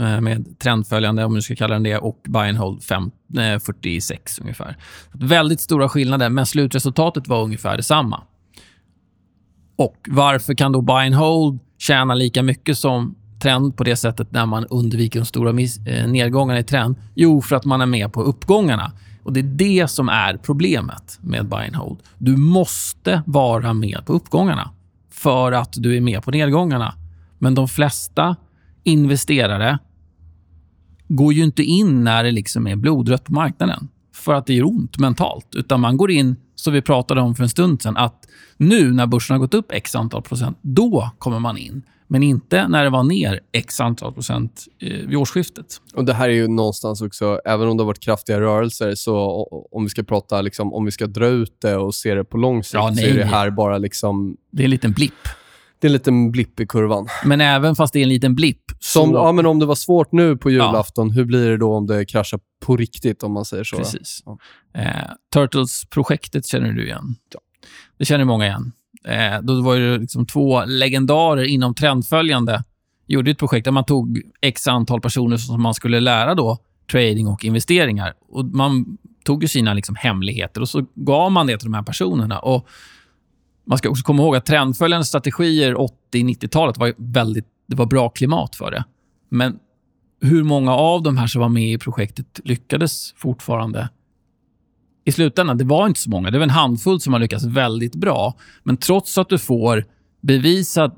[0.00, 3.58] Eh, med trendföljande, om du ska kalla den det, och buy and hold 5, eh,
[3.58, 4.76] 46 ungefär.
[5.12, 8.22] Väldigt stora skillnader, men slutresultatet var ungefär detsamma.
[9.76, 14.32] Och Varför kan då buy and hold tjäna lika mycket som trend på det sättet
[14.32, 15.50] när man undviker de stora
[15.86, 16.96] eh, nedgångarna i trend?
[17.14, 18.92] Jo, för att man är med på uppgångarna.
[19.22, 21.98] Och Det är det som är problemet med buy and hold.
[22.18, 24.70] Du måste vara med på uppgångarna
[25.10, 26.94] för att du är med på nedgångarna.
[27.38, 28.36] Men de flesta
[28.84, 29.78] investerare
[31.10, 34.64] går ju inte in när det liksom är blodrött på marknaden för att det gör
[34.64, 35.46] ont mentalt.
[35.54, 39.06] Utan man går in, som vi pratade om för en stund sedan, att nu när
[39.06, 41.82] börsen har gått upp x antal procent, då kommer man in.
[42.06, 45.80] Men inte när det var ner x antal procent eh, vid årsskiftet.
[45.94, 49.14] Och Det här är ju någonstans också, även om det har varit kraftiga rörelser, så
[49.70, 52.36] om vi ska prata liksom, om vi ska dra ut det och se det på
[52.36, 55.28] lång sikt, Ja, så är det här bara liksom, Det är en liten blipp.
[55.80, 57.06] Det är en liten blipp i kurvan.
[57.24, 58.62] Men även fast det är en liten blipp...
[58.80, 61.74] Som, så- ja, men om det var svårt nu på julafton, hur blir det då
[61.74, 63.76] om det kraschar på riktigt, om man säger så?
[63.76, 64.22] Precis.
[64.26, 64.38] Ja.
[64.74, 64.86] Eh,
[65.34, 67.16] Turtles-projektet känner du igen.
[67.98, 68.72] Det känner många igen.
[69.04, 72.64] Eh, då var det liksom två legendarer inom trendföljande.
[73.06, 76.58] Gjorde ett projekt där man tog x antal personer som man skulle lära då
[76.92, 78.14] trading och investeringar.
[78.28, 81.82] Och Man tog ju sina liksom hemligheter och så gav man det till de här
[81.82, 82.38] personerna.
[82.38, 82.66] Och
[83.70, 85.74] man ska också komma ihåg att trendföljande strategier
[86.12, 88.84] 80-90-talet var väldigt det var bra klimat för det.
[89.28, 89.58] Men
[90.20, 93.88] hur många av de här som var med i projektet lyckades fortfarande
[95.04, 95.58] i slutändan?
[95.58, 96.30] Det var inte så många.
[96.30, 98.34] Det var en handfull som har lyckats väldigt bra.
[98.62, 99.84] Men trots att du får
[100.20, 100.94] bevisat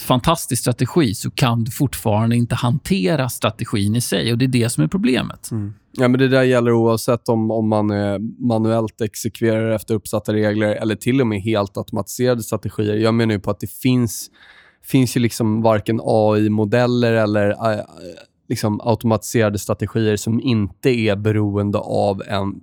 [0.00, 4.32] fantastisk strategi så kan du fortfarande inte hantera strategin i sig.
[4.32, 5.50] och Det är det som är problemet.
[5.92, 10.74] Ja, men det där gäller oavsett om, om man eh, manuellt exekverar efter uppsatta regler
[10.74, 12.96] eller till och med helt automatiserade strategier.
[12.96, 14.30] Jag menar ju på att det finns,
[14.84, 17.84] finns ju liksom varken AI-modeller eller eh,
[18.48, 22.60] liksom automatiserade strategier som inte är beroende av en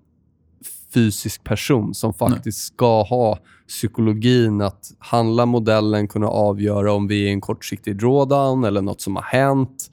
[0.94, 3.40] fysisk person som faktiskt ska ha
[3.70, 9.02] psykologin att handla modellen, kunna avgöra om vi är i en kortsiktig drawdown eller något
[9.02, 9.92] som har hänt.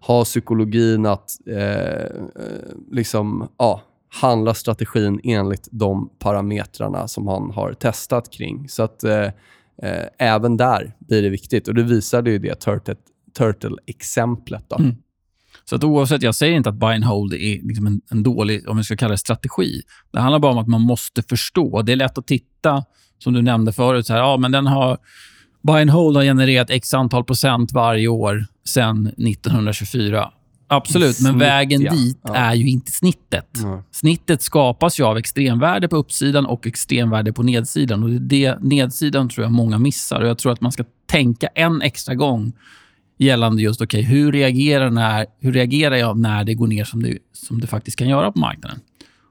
[0.00, 2.08] Ha psykologin att eh, eh,
[2.90, 8.68] liksom, ja, handla strategin enligt de parametrarna som han har testat kring.
[8.68, 9.24] Så att eh,
[9.82, 11.68] eh, även där blir det viktigt.
[11.68, 12.54] Och Det visade ju det
[13.38, 14.68] Turtle-exemplet.
[14.68, 14.96] Turtle mm.
[15.64, 18.68] Så att oavsett, jag säger inte att buy and hold är liksom en, en, dålig,
[18.68, 19.82] om vi ska kalla det strategi.
[20.12, 21.82] Det handlar bara om att man måste förstå.
[21.82, 22.84] Det är lätt att titta,
[23.18, 24.98] som du nämnde förut, så här, ja, men den har,
[25.62, 30.30] buy and hold har genererat x antal procent varje år sedan 1924.
[30.68, 31.92] Absolut, men vägen ja.
[31.92, 32.34] dit ja.
[32.34, 33.58] är ju inte snittet.
[33.62, 33.78] Mm.
[33.90, 38.02] Snittet skapas ju av extremvärde på uppsidan och extremvärde på nedsidan.
[38.02, 40.20] Och det nedsidan tror jag många missar.
[40.20, 42.52] Och Jag tror att man ska tänka en extra gång
[43.18, 47.18] gällande just okay, hur, reagerar när, hur reagerar jag när det går ner som det,
[47.32, 48.80] som det faktiskt kan göra på marknaden.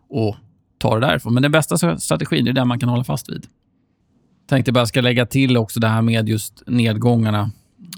[0.10, 0.36] Och
[0.78, 1.34] ta det därifrån.
[1.34, 3.48] Men den bästa strategin är den man kan hålla fast vid.
[4.50, 7.52] Tänkte bara ska lägga till också det här med just nedgångarna.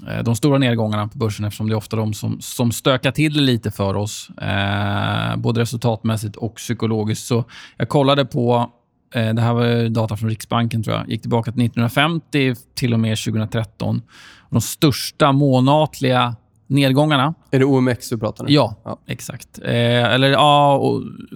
[0.08, 3.34] Eh, de stora nedgångarna på börsen eftersom det är ofta de som, som stökar till
[3.34, 4.30] det lite för oss.
[4.30, 7.26] Eh, både resultatmässigt och psykologiskt.
[7.26, 7.44] Så
[7.76, 8.72] jag kollade på
[9.14, 11.10] Eh, det här var data från Riksbanken, tror jag.
[11.10, 14.02] gick tillbaka till 1950 till och med 2013.
[14.50, 17.34] De största månatliga nedgångarna...
[17.50, 18.52] Är det OMX du pratar om?
[18.52, 18.98] Ja, ja.
[19.06, 19.58] exakt.
[19.62, 20.80] Eh, eller ja,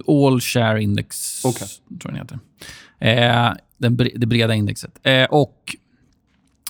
[0.07, 1.67] All Share Index, okay.
[1.67, 2.39] tror jag den heter.
[3.01, 4.99] Eh, den, det breda indexet.
[5.03, 5.75] Eh, och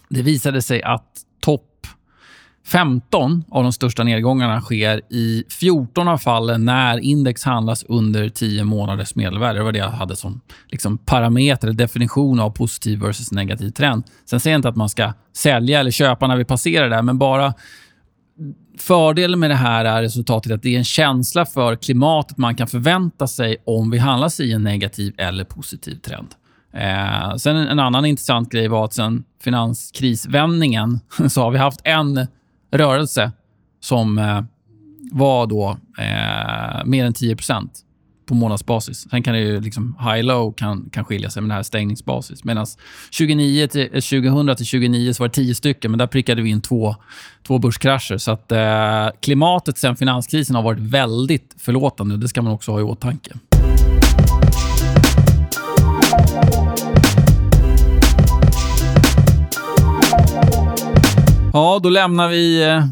[0.10, 1.88] Det visade sig att topp
[2.66, 8.64] 15 av de största nedgångarna sker i 14 av fallen när index handlas under 10
[8.64, 9.60] månaders medelvärde.
[9.60, 14.04] Det var det jag hade som liksom parameter, definition av positiv versus negativ trend.
[14.26, 17.18] Sen säger jag inte att man ska sälja eller köpa när vi passerar det, men
[17.18, 17.54] bara
[18.82, 22.68] Fördelen med det här är resultatet att det är en känsla för klimatet man kan
[22.68, 26.28] förvänta sig om vi handlas i en negativ eller positiv trend.
[26.74, 32.28] Eh, sen en annan intressant grej var att sen finanskrisvändningen så har vi haft en
[32.72, 33.32] rörelse
[33.80, 34.42] som eh,
[35.12, 37.36] var då eh, mer än 10
[38.32, 39.08] på månadsbasis.
[39.10, 42.44] Sen kan det ju liksom high-low kan, kan skilja sig med det här stängningsbasis.
[42.44, 42.66] Medan
[43.18, 46.62] 2009 till, 2000 till 2009 så var det 10 stycken, men där prickade vi in
[46.62, 46.96] två,
[47.48, 48.18] två börskrascher.
[48.18, 52.18] Så att, eh, klimatet sen finanskrisen har varit väldigt förlåtande.
[52.18, 53.32] Det ska man också ha i åtanke.
[61.54, 62.86] Ja, då lämnar vi eh,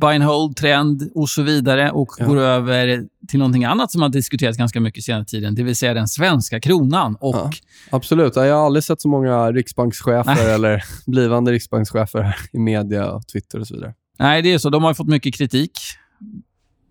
[0.00, 2.26] buy and hold, trend och så vidare och ja.
[2.26, 5.94] går över till någonting annat som har diskuterats ganska mycket senaste tiden, det vill säga
[5.94, 7.16] den svenska kronan.
[7.20, 7.34] Och...
[7.36, 7.50] Ja,
[7.90, 8.36] absolut.
[8.36, 13.66] Jag har aldrig sett så många riksbankschefer eller blivande riksbankschefer i media, och Twitter och
[13.66, 13.94] så vidare.
[14.18, 14.70] Nej, det är så.
[14.70, 15.72] De har fått mycket kritik.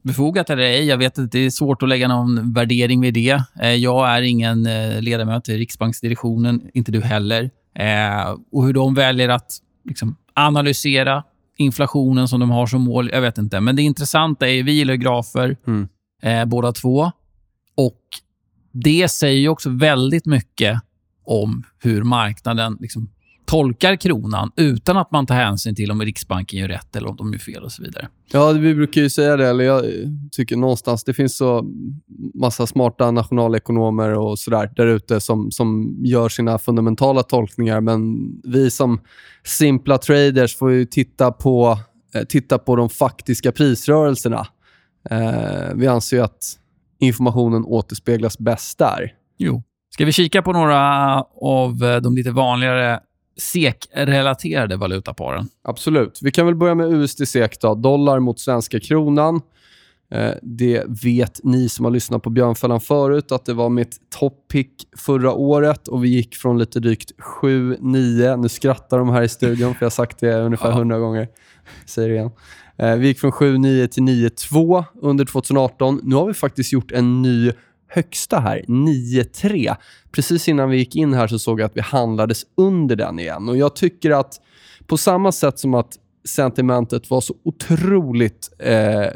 [0.03, 3.43] Befogat eller ej, jag vet att det är svårt att lägga någon värdering vid det.
[3.61, 7.49] Eh, jag är ingen eh, ledamot i riksbanksdirektionen, inte du heller.
[8.51, 11.23] Och hur de väljer att liksom, analysera
[11.57, 13.09] inflationen som de har som mål.
[13.13, 13.59] Jag vet inte.
[13.59, 15.87] Men det intressanta är, vi gillar grafer mm
[16.23, 17.11] eh, båda två.
[17.75, 18.01] Och
[18.71, 20.79] det säger också väldigt mycket
[21.25, 23.09] om hur marknaden liksom,
[23.45, 27.33] tolkar kronan utan att man tar hänsyn till om Riksbanken gör rätt eller om de
[27.33, 28.07] gör fel och så vidare.
[28.31, 29.83] Ja, vi brukar ju säga det, eller jag
[30.31, 31.65] tycker någonstans, det finns så
[32.33, 38.01] massa smarta nationalekonomer och sådär där ute som, som gör sina fundamentala tolkningar, men
[38.43, 39.01] vi som
[39.43, 41.79] simpla traders får ju titta på,
[42.15, 44.47] eh, titta på de faktiska prisrörelserna.
[45.09, 46.59] Eh, vi anser ju att
[46.99, 49.13] informationen återspeglas bäst där.
[49.37, 49.63] Jo.
[49.93, 52.99] Ska vi kika på några av eh, de lite vanligare
[53.37, 55.49] SEK-relaterade valutaparen?
[55.63, 56.19] Absolut.
[56.21, 57.61] Vi kan väl börja med USD-SEK.
[57.61, 59.41] Dollar mot svenska kronan.
[60.13, 64.87] Eh, det vet ni som har lyssnat på Björnfällan förut, att det var mitt toppick
[64.97, 67.11] förra året och vi gick från lite drygt
[67.41, 68.37] 7-9.
[68.37, 71.27] Nu skrattar de här i studion, för jag har sagt det ungefär 100 gånger.
[71.81, 72.31] Jag säger det igen.
[72.77, 75.99] Eh, vi gick från 7-9 till 9-2 under 2018.
[76.03, 77.51] Nu har vi faktiskt gjort en ny
[77.87, 79.75] högsta här, 9-3.
[80.11, 83.49] Precis innan vi gick in här så såg jag att vi handlades under den igen.
[83.49, 84.41] Och Jag tycker att
[84.87, 89.07] på samma sätt som att sentimentet var så otroligt eh,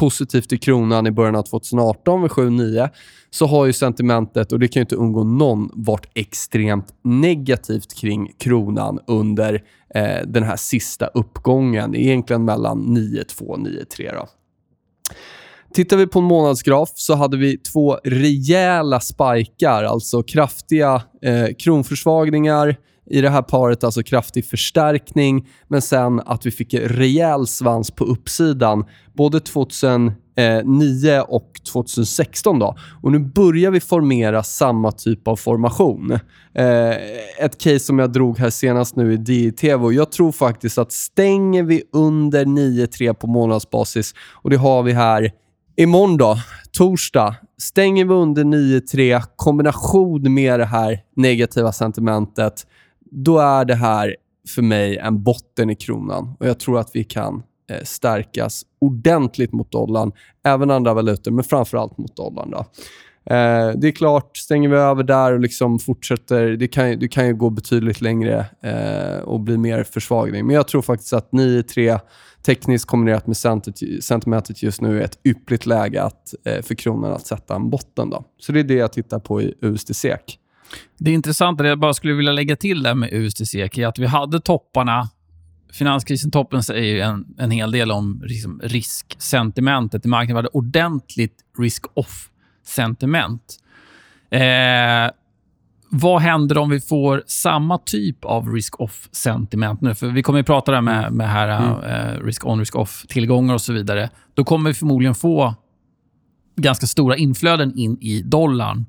[0.00, 2.88] positivt i kronan i början av 2018 med 7-9
[3.30, 8.32] så har ju sentimentet, och det kan ju inte undgå någon, varit extremt negativt kring
[8.38, 9.62] kronan under
[9.94, 11.94] eh, den här sista uppgången.
[11.94, 14.26] Egentligen mellan 9-2 och 9-3.
[15.74, 22.76] Tittar vi på en månadsgraf så hade vi två rejäla spikar, alltså kraftiga eh, kronförsvagningar
[23.10, 28.04] i det här paret alltså kraftig förstärkning, men sen att vi fick rejäl svans på
[28.04, 30.14] uppsidan både 2009
[31.14, 32.58] eh, och 2016.
[32.58, 32.76] Då.
[33.02, 36.12] Och nu börjar vi formera samma typ av formation.
[36.54, 36.90] Eh,
[37.38, 40.92] ett case som jag drog här senast nu i DITV och jag tror faktiskt att
[40.92, 45.30] stänger vi under 9-3 på månadsbasis och det har vi här
[45.76, 46.36] imorgon då,
[46.72, 52.66] torsdag, stänger vi under 9-3 kombination med det här negativa sentimentet,
[53.10, 54.16] då är det här
[54.48, 56.36] för mig en botten i kronan.
[56.40, 60.12] Och Jag tror att vi kan eh, stärkas ordentligt mot dollarn,
[60.44, 62.50] även andra valutor, men framförallt mot dollarn.
[62.50, 62.64] Då.
[63.24, 67.26] Eh, det är klart, stänger vi över där och liksom fortsätter, det kan, det kan
[67.26, 70.46] ju gå betydligt längre eh, och bli mer försvagning.
[70.46, 72.00] Men jag tror faktiskt att 9-3
[72.42, 73.36] tekniskt kombinerat med
[74.02, 78.10] sentimentet just nu är ett yppligt läge att, eh, för kronan att sätta en botten.
[78.10, 78.24] Då.
[78.38, 80.38] Så det är det jag tittar på i USD-SEK.
[80.98, 84.40] Det intressanta, det jag bara skulle vilja lägga till där med är att vi hade
[84.40, 85.08] topparna
[85.72, 90.34] Finanskrisen-toppen säger en, en hel del om liksom, risksentimentet i marknaden.
[90.34, 93.56] Vi hade ordentligt risk-off-sentiment.
[94.30, 95.10] Eh,
[95.90, 99.94] vad händer om vi får samma typ av risk-off-sentiment nu?
[99.94, 101.84] För vi kommer att prata där med, med här, mm.
[101.84, 104.10] eh, risk-on, risk-off-tillgångar och så vidare.
[104.34, 105.54] Då kommer vi förmodligen få
[106.56, 108.86] ganska stora inflöden in i dollarn.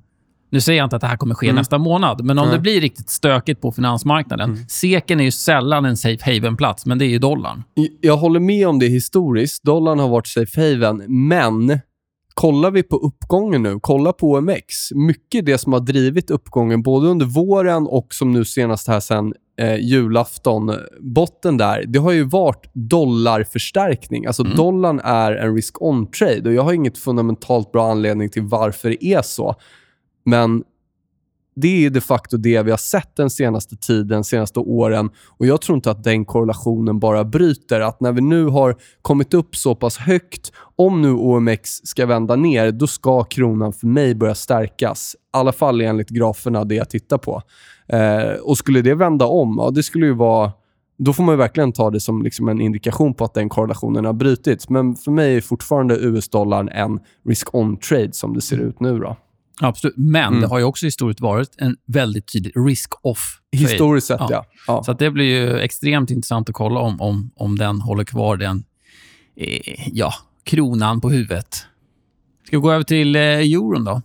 [0.52, 1.56] Nu säger jag inte att det här kommer ske mm.
[1.56, 2.56] nästa månad, men om mm.
[2.56, 4.50] det blir riktigt stökigt på finansmarknaden.
[4.50, 4.64] Mm.
[4.68, 7.64] Seken är ju sällan en safe haven-plats, men det är ju dollarn.
[8.02, 9.64] Jag håller med om det historiskt.
[9.64, 11.80] Dollarn har varit safe haven, men
[12.34, 14.92] kollar vi på uppgången nu, kolla på OMX.
[14.96, 19.34] Mycket det som har drivit uppgången både under våren och som nu senast här sen
[19.60, 24.26] eh, julafton, botten där, det har ju varit dollarförstärkning.
[24.26, 24.58] Alltså mm.
[24.58, 29.22] dollarn är en risk-on-trade och jag har inget fundamentalt bra anledning till varför det är
[29.22, 29.56] så.
[30.24, 30.64] Men
[31.56, 35.10] det är de facto det vi har sett den senaste tiden, senaste åren.
[35.28, 37.82] Och Jag tror inte att den korrelationen bara bryter.
[37.82, 42.36] Att när vi nu har kommit upp så pass högt, om nu OMX ska vända
[42.36, 45.16] ner, då ska kronan för mig börja stärkas.
[45.16, 47.42] I alla fall enligt graferna, det jag tittar på.
[47.88, 50.52] Eh, och Skulle det vända om, ja, det skulle ju vara
[51.04, 54.14] då får man verkligen ta det som liksom en indikation på att den korrelationen har
[54.14, 54.70] brutits.
[54.70, 59.00] Men för mig är fortfarande US-dollarn en risk-on-trade som det ser ut nu.
[59.00, 59.18] Då.
[59.62, 59.98] Absolut.
[59.98, 60.42] Men mm.
[60.42, 63.40] det har ju också historiskt varit en väldigt tydlig risk-off.
[63.52, 64.28] Historiskt sett, ja.
[64.30, 64.46] ja.
[64.68, 64.84] ja.
[64.84, 68.64] Så det blir ju extremt intressant att kolla om, om, om den håller kvar den
[69.36, 71.66] eh, ja, kronan på huvudet.
[72.48, 74.02] Ska vi gå över till eh, euron då?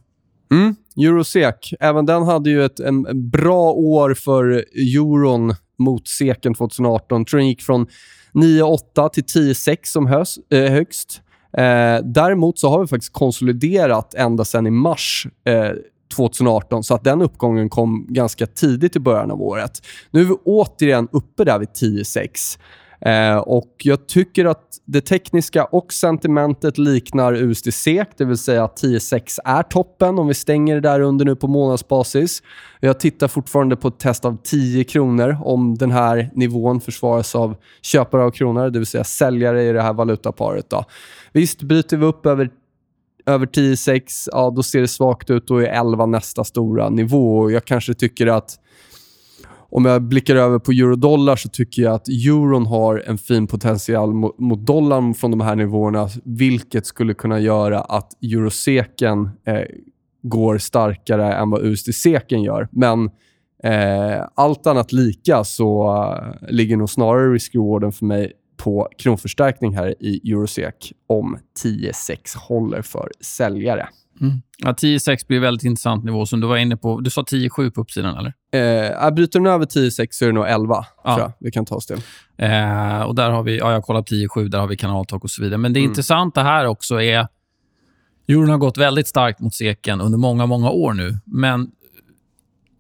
[0.53, 0.77] Mm.
[0.97, 1.75] Eurosek.
[1.81, 4.65] Även den hade ju ett en bra år för
[4.97, 7.25] euron mot seken 2018.
[7.25, 7.87] Tror den gick från
[8.33, 11.23] 9,8 till 10,6 som höst, eh, högst.
[11.57, 15.71] Eh, däremot så har vi faktiskt konsoliderat ända sedan i mars eh,
[16.17, 19.83] 2018, så att den uppgången kom ganska tidigt i början av året.
[20.11, 22.59] Nu är vi återigen uppe där vid 10,6.
[23.01, 28.83] Eh, och Jag tycker att det tekniska och sentimentet liknar USDC, det vill säga att
[28.83, 32.43] 10,6 är toppen om vi stänger det där under nu på månadsbasis.
[32.81, 37.57] Jag tittar fortfarande på ett test av 10 kronor om den här nivån försvaras av
[37.83, 40.71] köpare av kronor, det vill säga säljare i det här valutaparet.
[40.71, 40.85] Då.
[41.33, 42.51] Visst, bryter vi upp över
[43.27, 45.47] över 10,6, ja då ser det svagt ut.
[45.47, 47.51] Då är 11 nästa stora nivå.
[47.51, 48.59] Jag kanske tycker att
[49.71, 54.15] om jag blickar över på euro-dollar så tycker jag att euron har en fin potential
[54.15, 59.63] mot, mot dollarn från de här nivåerna, vilket skulle kunna göra att euroseken eh,
[60.23, 62.69] går starkare än vad USD-seken gör.
[62.73, 63.11] Men
[63.65, 65.95] eh, allt annat lika så
[66.43, 72.83] eh, ligger nog snarare risk-rewarden för mig på kronförstärkning här i eurosek om 10-6 håller
[72.83, 73.89] för säljare.
[74.21, 74.43] Mm.
[74.59, 77.01] Ja, 10-6 blir väldigt intressant nivå som du var inne på.
[77.01, 78.33] Du sa 10-7 på uppsidan, eller?
[79.05, 81.15] Eh, bryter den över 10-6 så är det nog 11, ja.
[81.15, 81.33] tror jag.
[81.41, 82.01] Vi kan ta oss till.
[82.39, 85.43] Eh, och där har vi, ja, jag kollar 10-7, där har vi kanaltak och så
[85.43, 85.59] vidare.
[85.59, 85.91] Men det mm.
[85.91, 87.29] intressanta här också är...
[88.29, 91.19] Euron har gått väldigt starkt mot seken under många, många år nu.
[91.25, 91.71] Men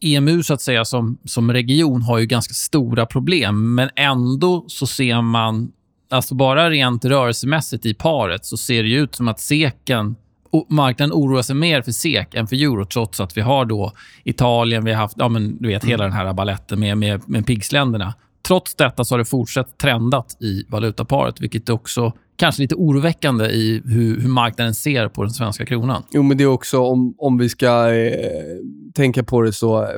[0.00, 4.86] EMU så att säga som, som region har ju ganska stora problem, men ändå så
[4.86, 5.72] ser man...
[6.10, 10.16] Alltså bara rent rörelsemässigt i paret så ser det ut som att seken
[10.68, 13.92] marknaden oroar sig mer för SEK än för euro, trots att vi har då
[14.24, 17.46] Italien, vi har haft ja, men, du vet, hela den här baletten med, med, med
[17.46, 18.14] PIGS-länderna.
[18.46, 23.44] Trots detta så har det fortsatt trendat i valutaparet, vilket är också kanske lite oroväckande
[23.44, 26.02] i hur, hur, marknaden ser på den svenska kronan.
[26.10, 28.20] Jo, men det är också, om, om vi ska eh,
[28.94, 29.82] tänka på det så...
[29.82, 29.88] Eh,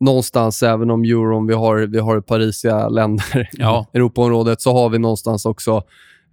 [0.00, 3.86] någonstans, även om euron, vi har, vi har parisiga länder ja.
[3.92, 5.82] Europaområdet, så har vi någonstans också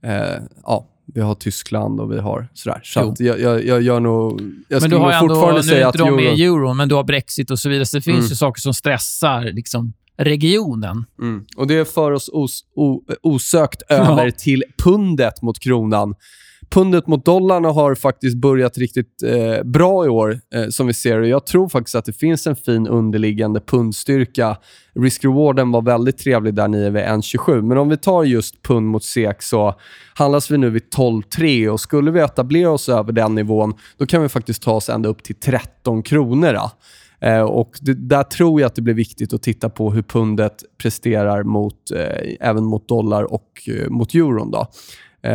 [0.03, 2.81] eh, ja, vi har Tyskland och vi har sådär.
[2.83, 4.41] Så att jag, jag, jag gör nog...
[4.67, 5.95] Jag men du har ändå, fortfarande säga att...
[5.95, 7.85] Nu är inte de med i euron, men du har Brexit och så vidare.
[7.85, 8.29] Så det finns mm.
[8.29, 11.05] ju saker som stressar liksom, regionen.
[11.21, 11.45] Mm.
[11.57, 14.31] Och Det för oss os o osökt över Ja.
[14.31, 16.15] till pundet mot kronan.
[16.73, 21.21] Pundet mot dollarn har faktiskt börjat riktigt eh, bra i år, eh, som vi ser.
[21.21, 24.57] Jag tror faktiskt att det finns en fin underliggande pundstyrka.
[24.95, 27.61] Risk-rewarden var väldigt trevlig där nere vid 1,27.
[27.61, 29.75] Men om vi tar just pund mot SEK så
[30.13, 34.21] handlas vi nu vid 12,3 och skulle vi etablera oss över den nivån, då kan
[34.21, 36.53] vi faktiskt ta oss ända upp till 13 kronor.
[36.53, 36.71] Då.
[37.27, 40.63] Eh, och det, där tror jag att det blir viktigt att titta på hur pundet
[40.77, 44.51] presterar mot, eh, även mot dollar och eh, mot euron.
[44.51, 44.67] Då.
[45.23, 45.31] Eh,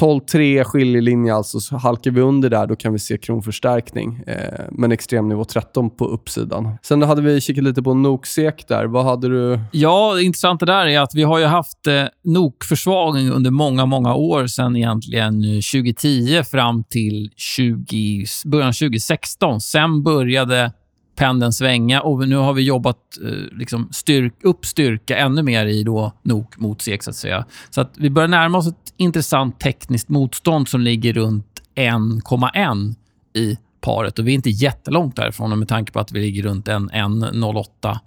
[0.00, 4.22] 12-3 skiljelinje alltså, så halkar vi under där då kan vi se kronförstärkning.
[4.26, 6.78] Eh, men extremnivå 13 på uppsidan.
[6.82, 8.84] Sen hade vi kikat lite på NOK-SEK där.
[8.84, 9.60] Vad hade du?
[9.72, 14.14] Ja, det intressanta där är att vi har ju haft eh, NOK-försvagning under många, många
[14.14, 19.60] år sedan egentligen eh, 2010 fram till 20, början 2016.
[19.60, 20.72] Sen började
[21.18, 25.82] pendeln svänga och nu har vi jobbat eh, liksom styrk, upp styrka ännu mer i
[25.82, 27.44] då NOK mot SEK, så att säga.
[27.70, 32.94] Så att vi börjar närma oss ett intressant tekniskt motstånd som ligger runt 1,1
[33.34, 34.18] i paret.
[34.18, 37.98] Och Vi är inte jättelångt därifrån med tanke på att vi ligger runt en 1,08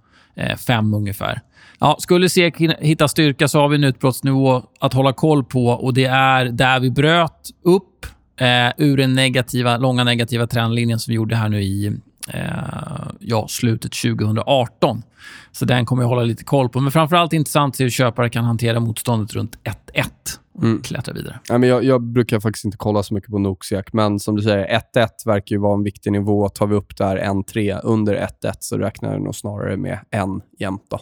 [0.57, 1.41] 5 eh, ungefär.
[1.79, 5.93] Ja, skulle SEK hitta styrka så har vi en utbrottsnivå att hålla koll på och
[5.93, 8.05] det är där vi bröt upp
[8.39, 13.47] eh, ur den negativa, långa negativa trendlinjen som vi gjorde här nu i eh, ja,
[13.47, 15.03] slutet 2018.
[15.51, 16.79] Så den kommer jag hålla lite koll på.
[16.79, 20.05] Men framförallt intressant att se hur köpare kan hantera motståndet runt 1-1
[20.53, 20.81] och Mm.
[20.81, 21.39] klättra vidare.
[21.49, 24.41] Nej, men jag, jag brukar faktiskt inte kolla så mycket på NOK-SEK, men som du
[24.41, 26.49] säger, 1-1 verkar ju vara en viktig nivå.
[26.49, 30.83] Tar vi upp där 1-3 under 1-1 så räknar jag nog snarare med en jämt.
[30.89, 30.99] Då.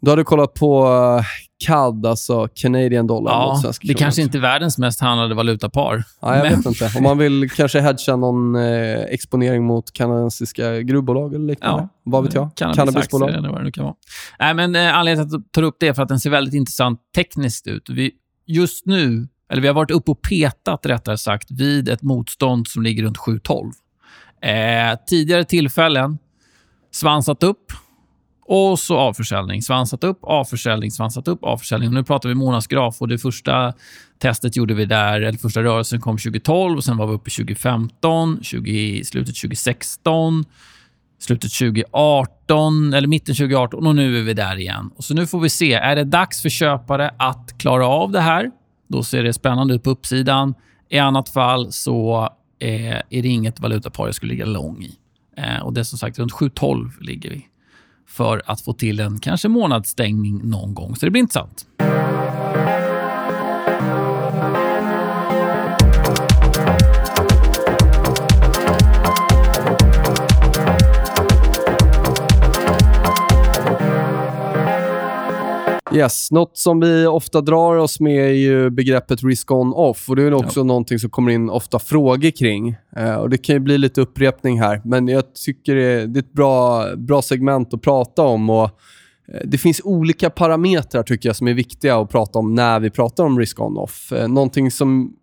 [0.00, 1.24] Du hade kollat på eh,
[1.66, 3.98] CAD, alltså Canadian dollar mot Ja, svenska det kronan.
[4.06, 6.04] kanske inte är världens mest handlade valutapar.
[6.20, 6.90] Ja, jag men- vet inte.
[6.98, 11.82] Om man vill kanske hedga någon eh, exponering mot kanadensiska gruvbolag eller liknande.
[11.82, 11.88] Ja.
[12.04, 12.50] Vad vet jag?
[12.56, 13.30] Cannabisbolag.
[13.30, 13.94] eller vad det nu kan vara.
[14.38, 16.30] Nej, men eh, anledningen till att jag tar upp det är för att den ser
[16.30, 17.88] väldigt intressant tekniskt ut.
[17.90, 18.10] Vi,
[18.46, 22.82] just nu, eller vi har varit uppe och petat rättare sagt, vid ett motstånd som
[22.82, 24.92] ligger runt 7,12.
[24.92, 26.18] Eh, tidigare tillfällen
[26.92, 27.72] svansat upp
[28.48, 29.62] och så avförsäljning.
[29.62, 31.88] Svansat upp, avförsäljning, svansat upp, avförsäljning.
[31.88, 33.72] Och nu pratar vi månadsgraf och det första
[34.18, 38.38] testet gjorde vi där, eller första rörelsen kom 2012 och sen var vi uppe 2015,
[38.42, 40.44] 20, slutet 2016
[41.18, 44.90] slutet 2018, eller mitten 2018 och nu är vi där igen.
[44.96, 45.72] Och så nu får vi se.
[45.72, 48.50] Är det dags för köpare att klara av det här?
[48.88, 50.54] Då ser det spännande ut på uppsidan.
[50.88, 52.28] I annat fall så
[52.58, 54.94] eh, är det inget valutapar jag skulle ligga lång i.
[55.36, 57.46] Eh, och det är som sagt runt 7,12 ligger vi
[58.08, 60.96] för att få till en kanske månadsstängning någon gång.
[60.96, 61.66] Så det blir intressant.
[75.94, 80.08] Yes, något som vi ofta drar oss med är ju begreppet risk-on-off.
[80.08, 82.76] och Det är också någonting som kommer in ofta frågor kring.
[82.96, 86.22] Eh, och Det kan ju bli lite upprepning här, men jag tycker det, det är
[86.22, 88.50] ett bra, bra segment att prata om.
[88.50, 92.80] Och eh, det finns olika parametrar tycker jag som är viktiga att prata om när
[92.80, 94.12] vi pratar om risk-on-off.
[94.12, 95.14] Eh, Någonting som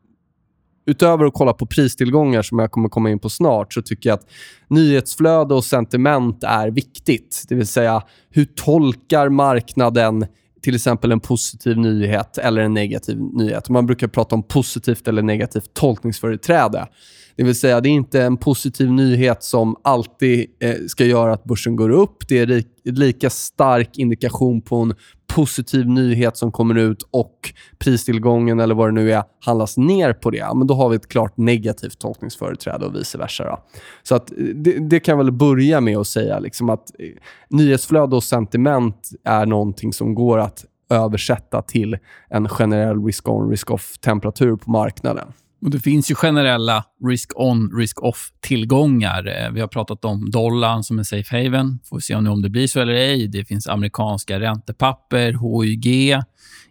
[0.86, 4.14] utöver att kolla på pristillgångar som jag kommer komma in på snart, så tycker jag
[4.20, 4.28] att
[4.68, 7.44] nyhetsflöde och sentiment är viktigt.
[7.50, 10.26] Det vill säga, hur tolkar marknaden
[10.66, 13.70] till exempel en positiv nyhet eller en negativ nyhet?
[13.70, 16.88] Man brukar prata om positivt eller negativt tolkningsföreträde.
[17.36, 21.44] Det vill säga, det är inte en positiv nyhet som alltid eh, ska göra att
[21.44, 22.28] börsen går upp.
[22.28, 24.94] Det är lika stark indikation på en
[25.36, 30.30] positiv nyhet som kommer ut och pristillgången eller vad det nu är handlas ner på
[30.30, 30.48] det.
[30.56, 33.44] Men då har vi ett klart negativt tolkningsföreträde och vice versa.
[33.44, 33.60] Då.
[34.04, 37.06] Så att eh, det, det kan jag väl börja med att säga liksom att eh,
[37.50, 41.98] nyhetsflöde och sentiment är någonting som går att översätta till
[42.30, 45.28] en generell risk-on, risk-off-temperatur på marknaden.
[45.66, 49.28] Och Det finns ju generella risk-on, risk-off-tillgångar.
[49.28, 51.80] Eh, vi har pratat om dollarn som en safe haven.
[51.84, 53.28] Får vi se om, nu om det blir så eller ej.
[53.28, 56.22] Det finns amerikanska räntepapper, HYG,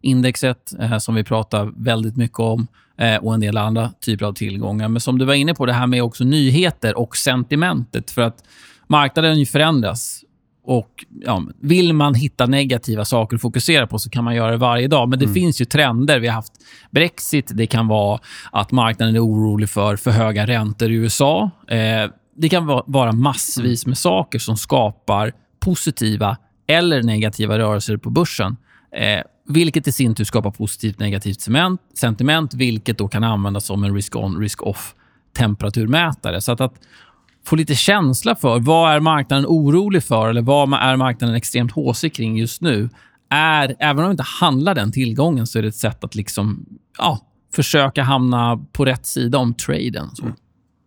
[0.00, 2.66] indexet eh, som vi pratar väldigt mycket om
[2.98, 4.88] eh, och en del andra typer av tillgångar.
[4.88, 8.10] Men som du var inne på, det här med också nyheter och sentimentet.
[8.10, 8.44] För att
[8.88, 10.24] marknaden förändras.
[10.66, 14.56] Och ja, Vill man hitta negativa saker att fokusera på så kan man göra det
[14.56, 15.08] varje dag.
[15.08, 16.20] Men det finns ju trender.
[16.20, 16.52] Vi har haft
[16.90, 17.50] Brexit.
[17.54, 18.20] Det kan vara
[18.52, 21.50] att marknaden är orolig för för höga räntor i USA.
[21.68, 26.36] Eh, det kan va- vara massvis med saker som skapar positiva
[26.66, 28.56] eller negativa rörelser på börsen.
[28.96, 31.40] Eh, vilket i sin tur skapar positivt negativt
[31.94, 34.94] sentiment, vilket då kan användas som en risk-on, risk-off
[35.36, 36.40] temperaturmätare.
[36.40, 36.74] Så att, att
[37.46, 42.14] få lite känsla för vad är marknaden orolig för eller vad är marknaden extremt håsig
[42.14, 42.88] kring just nu.
[43.30, 46.66] Är, även om vi inte handlar den tillgången så är det ett sätt att liksom,
[46.98, 47.20] ja,
[47.54, 50.10] försöka hamna på rätt sida om traden.
[50.22, 50.34] Mm.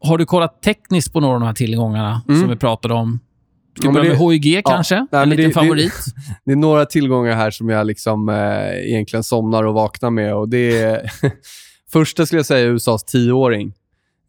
[0.01, 2.39] Har du kollat tekniskt på några av de här tillgångarna mm.
[2.39, 3.19] som vi pratade om?
[3.79, 5.07] Ska vi börja med HIG kanske?
[5.11, 5.93] Nej, en liten det, favorit.
[6.05, 10.35] Det, det, är några tillgångar här som jag liksom, eh, egentligen somnar och vaknar med.
[10.35, 11.11] Och det är
[11.91, 13.73] Första skulle jag säga är USAs tioåring.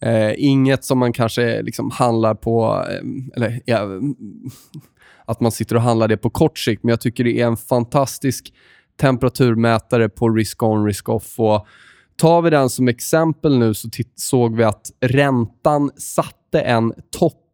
[0.01, 2.85] Eh, inget som man kanske liksom handlar på...
[2.91, 3.89] Eh, eller ja,
[5.25, 7.57] Att man sitter och handlar det på kort sikt, men jag tycker det är en
[7.57, 8.53] fantastisk
[9.01, 11.37] temperaturmätare på risk-on, risk-off.
[12.17, 17.48] Tar vi den som exempel nu så såg vi att räntan satte en topp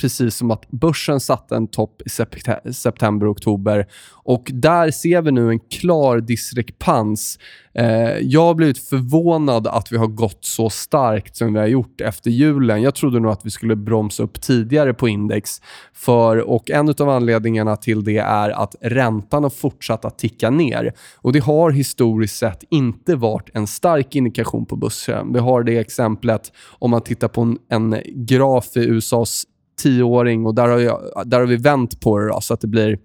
[0.00, 3.86] precis som att börsen satte en topp i september oktober.
[4.24, 7.38] Och där ser vi nu en klar diskrepans.
[7.74, 12.00] Eh, jag har blivit förvånad att vi har gått så starkt som vi har gjort
[12.00, 12.82] efter julen.
[12.82, 15.50] Jag trodde nog att vi skulle bromsa upp tidigare på index.
[15.92, 20.92] För, och En av anledningarna till det är att räntan har fortsatt att ticka ner.
[21.16, 25.32] Och Det har historiskt sett inte varit en stark indikation på börsen.
[25.32, 29.44] Vi har det exemplet om man tittar på en, en graf i USAs
[29.78, 32.66] tioåring och där har, jag, där har vi vänt på det då, så att det
[32.66, 32.98] blir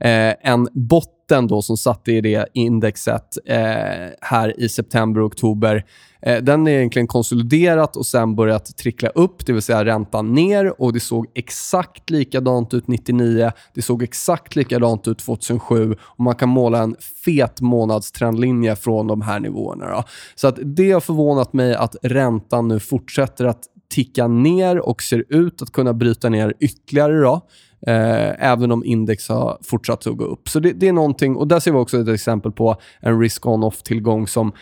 [0.00, 3.58] eh, en botten då som satt i det indexet eh,
[4.20, 5.84] här i september och oktober.
[6.22, 10.82] Eh, den är egentligen konsoliderat och sen börjat trickla upp, det vill säga räntan ner.
[10.82, 16.34] och Det såg exakt likadant ut 99, det såg exakt likadant ut 2007 och man
[16.34, 19.90] kan måla en fet månadstrendlinje från de här nivåerna.
[19.90, 20.04] Då.
[20.34, 23.62] Så att det har förvånat mig att räntan nu fortsätter att
[23.94, 27.20] ticka ner och ser ut att kunna bryta ner ytterligare.
[27.20, 27.46] Då.
[27.86, 30.48] Eh, även om index har fortsatt att gå upp.
[30.48, 34.26] Så det, det, är någonting, och där ser vi också ett exempel på en risk-on-off-tillgång
[34.26, 34.52] som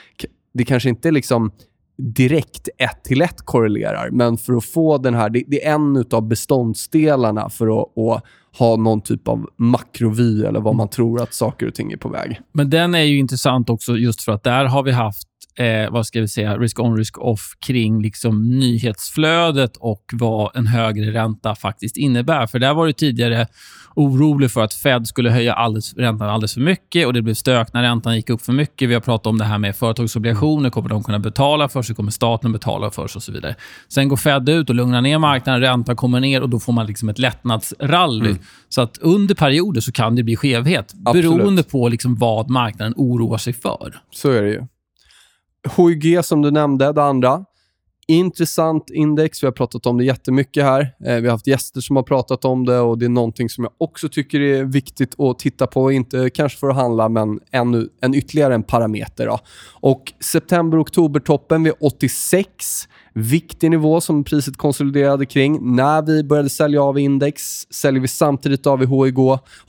[0.54, 1.50] det kanske inte liksom
[1.98, 5.30] direkt ett till ett korrelerar, men för att få den här...
[5.30, 8.22] Det, det är en av beståndsdelarna för att, att
[8.58, 12.08] ha någon typ av makrovy eller vad man tror att saker och ting är på
[12.08, 12.40] väg.
[12.52, 16.06] Men den är ju intressant också just för att där har vi haft eh, vad
[16.06, 22.46] ska vi säga, risk-on, risk-off kring liksom nyhetsflödet och vad en högre ränta faktiskt innebär.
[22.46, 23.46] För där var det tidigare
[23.96, 27.72] orolig för att Fed skulle höja alldeles, räntan alldeles för mycket och det blev stök
[27.72, 28.88] när räntan gick upp för mycket.
[28.88, 30.70] Vi har pratat om det här med företagsobligationer.
[30.70, 31.96] Kommer de kunna betala för sig?
[31.96, 33.18] Kommer staten betala för sig?
[33.18, 33.54] Och så vidare.
[33.88, 35.60] Sen går Fed ut och lugnar ner marknaden.
[35.60, 38.30] Räntan kommer ner och då får man liksom ett lättnadsrally.
[38.30, 38.42] Mm.
[38.68, 41.36] Så att under perioder så kan det bli skevhet Absolut.
[41.36, 44.00] beroende på liksom vad marknaden oroar sig för.
[44.10, 44.62] Så är det ju.
[45.76, 47.44] HYG som du nämnde, det andra.
[48.08, 49.42] Intressant index.
[49.42, 50.80] Vi har pratat om det jättemycket här.
[51.04, 53.64] Eh, vi har haft gäster som har pratat om det och det är någonting som
[53.64, 55.92] jag också tycker är viktigt att titta på.
[55.92, 59.26] Inte kanske för att handla, men ännu, en ytterligare en parameter.
[59.26, 59.38] Då.
[59.80, 62.88] Och September-oktober-toppen vid 86.
[63.14, 65.76] Viktig nivå som priset konsoliderade kring.
[65.76, 69.18] När vi började sälja av index säljer vi samtidigt av i HIG.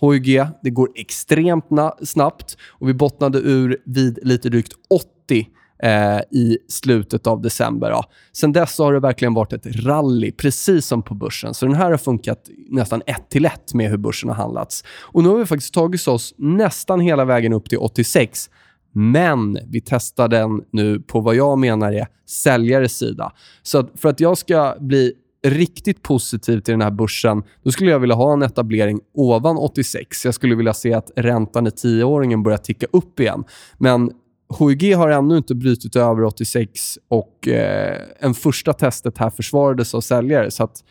[0.02, 0.46] HIG.
[0.64, 1.66] Det går extremt
[2.04, 5.48] snabbt och vi bottnade ur vid lite drygt 80
[5.84, 7.90] eh, i slutet av december.
[7.90, 8.10] Ja.
[8.34, 11.54] Sen dess har det verkligen varit ett rally, precis som på börsen.
[11.54, 14.84] Så den här har funkat nästan ett till ett med hur börsen har handlats.
[15.02, 18.50] Och nu har vi faktiskt tagit oss nästan hela vägen upp till 86.
[18.92, 23.32] Men vi testar den nu på vad jag menar är säljares sida.
[23.62, 25.14] Så att för att jag ska bli
[25.44, 30.26] riktigt positiv till den här börsen, då skulle jag vilja ha en etablering ovan 86.
[30.26, 33.44] Jag skulle vilja se att räntan i tioåringen börjar ticka upp igen.
[33.78, 34.12] Men
[34.60, 40.02] HIG har ännu inte brutit över 86 och eh, en första testet här försvarades av
[40.02, 40.52] säljare.
[40.52, 40.84] Så att,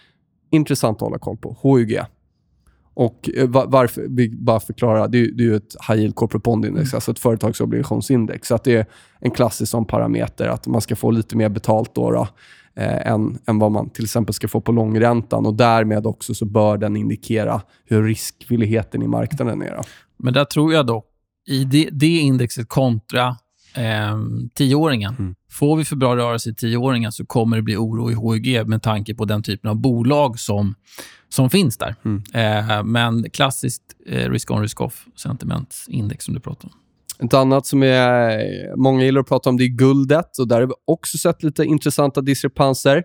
[0.51, 1.57] intressant att hålla koll på.
[1.63, 2.01] HIG.
[2.95, 4.09] Och eh, varför,
[4.45, 6.97] bara förklara, det är, det är ju ett high yield corporate bond index, mm.
[6.97, 8.49] alltså ett företagsobligationsindex.
[8.49, 8.87] Så att det är
[9.21, 12.29] en klassisk sån parameter, att man ska få lite mer betalt då, då
[12.77, 15.47] eh, än, än vad man till exempel ska få på långräntan.
[15.47, 19.77] Och därmed också så bör den indikera hur riskvilligheten i marknaden är.
[19.77, 19.83] Då.
[20.17, 21.07] Men där tror jag dock,
[21.49, 23.37] i det, det indexet kontra
[23.77, 24.17] eh,
[24.55, 25.15] tioåringen.
[25.19, 25.35] Mm.
[25.51, 28.83] Får vi för bra rörelse i tioåringen så kommer det bli oro i HIG med
[28.83, 30.75] tanke på den typen av bolag som,
[31.29, 31.95] som finns där.
[32.05, 32.23] Mm.
[32.35, 36.75] Eh, men klassiskt eh, risk-on, risk-off sentimentindex som du pratar om.
[37.27, 40.39] Ett annat som är, många gillar att prata om det är guldet.
[40.39, 43.03] och Där har vi också sett lite intressanta diskrepanser.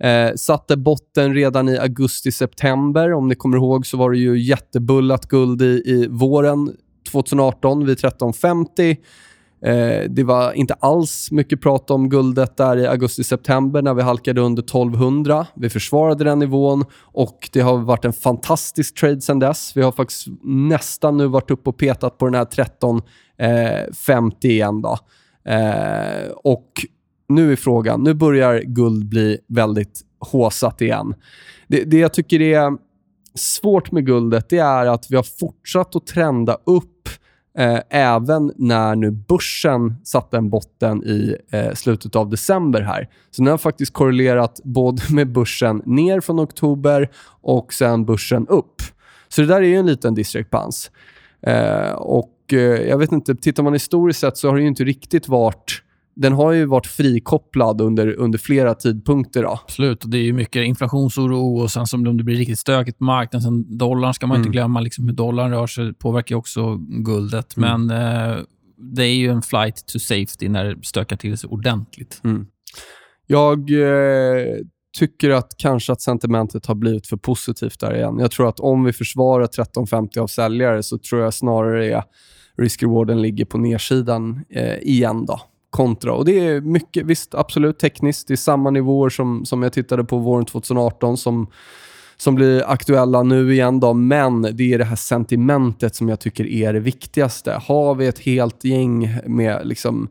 [0.00, 3.12] Eh, satte botten redan i augusti-september.
[3.12, 6.72] Om ni kommer ihåg så var det ju jättebullat guld i, i våren
[7.12, 8.96] 2018 vid 1350.
[9.62, 14.40] Eh, det var inte alls mycket prat om guldet där i augusti-september när vi halkade
[14.40, 15.46] under 1200.
[15.54, 19.76] Vi försvarade den nivån och det har varit en fantastisk trade sedan dess.
[19.76, 24.82] Vi har faktiskt nästan nu varit uppe och petat på den här 1350 eh, igen.
[24.82, 24.98] Då.
[25.50, 26.72] Eh, och
[27.28, 31.14] nu är frågan, nu börjar guld bli väldigt håsat igen.
[31.68, 32.72] Det, det jag tycker är
[33.34, 36.97] svårt med guldet det är att vi har fortsatt att trenda upp
[37.58, 43.08] eh, även när nu börsen satte en botten i eh, slutet av december här.
[43.30, 47.10] Så den har faktiskt korrelerat både med börsen ner från oktober
[47.42, 48.82] och sen börsen upp.
[49.28, 50.90] Så det där är ju en liten diskrepans.
[51.42, 54.84] Eh, och eh, jag vet inte, tittar man historiskt sett så har det ju inte
[54.84, 55.82] riktigt varit
[56.18, 59.42] den har ju varit frikopplad under, under flera tidpunkter.
[59.42, 59.60] Då.
[59.64, 60.04] Absolut.
[60.04, 63.42] Och det är mycket inflationsoro och sen som om det blir riktigt stökigt på marknaden.
[63.42, 64.46] Sen dollarn ska man mm.
[64.46, 64.80] inte glömma.
[64.80, 67.56] Liksom hur dollarn rör sig påverkar också guldet.
[67.56, 67.86] Mm.
[67.86, 68.38] Men eh,
[68.76, 72.20] det är ju en flight to safety när det stökar till sig ordentligt.
[72.24, 72.46] Mm.
[73.26, 74.56] Jag eh,
[74.98, 78.18] tycker att kanske att sentimentet har blivit för positivt där igen.
[78.18, 82.08] Jag tror att om vi försvarar 1350 av säljare så tror jag snarare att
[82.56, 85.26] risk-rewarden ligger på nedsidan eh, igen.
[85.26, 85.40] då
[85.70, 86.12] kontra.
[86.12, 88.28] Och Det är mycket, visst absolut tekniskt.
[88.28, 91.46] Det är samma nivåer som, som jag tittade på våren 2018 som,
[92.16, 93.80] som blir aktuella nu igen.
[93.80, 93.94] Då.
[93.94, 97.60] Men det är det här sentimentet som jag tycker är det viktigaste.
[97.62, 100.08] Har vi ett helt gäng med liksom,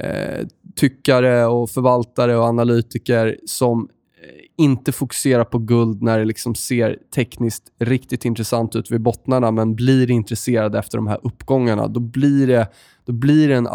[0.00, 0.46] eh,
[0.76, 3.88] tyckare och förvaltare och analytiker som
[4.22, 9.50] eh, inte fokusera på guld när det liksom ser tekniskt riktigt intressant ut vid bottnarna,
[9.50, 12.68] men blir intresserade efter de här uppgångarna, då blir det,
[13.06, 13.68] då blir det en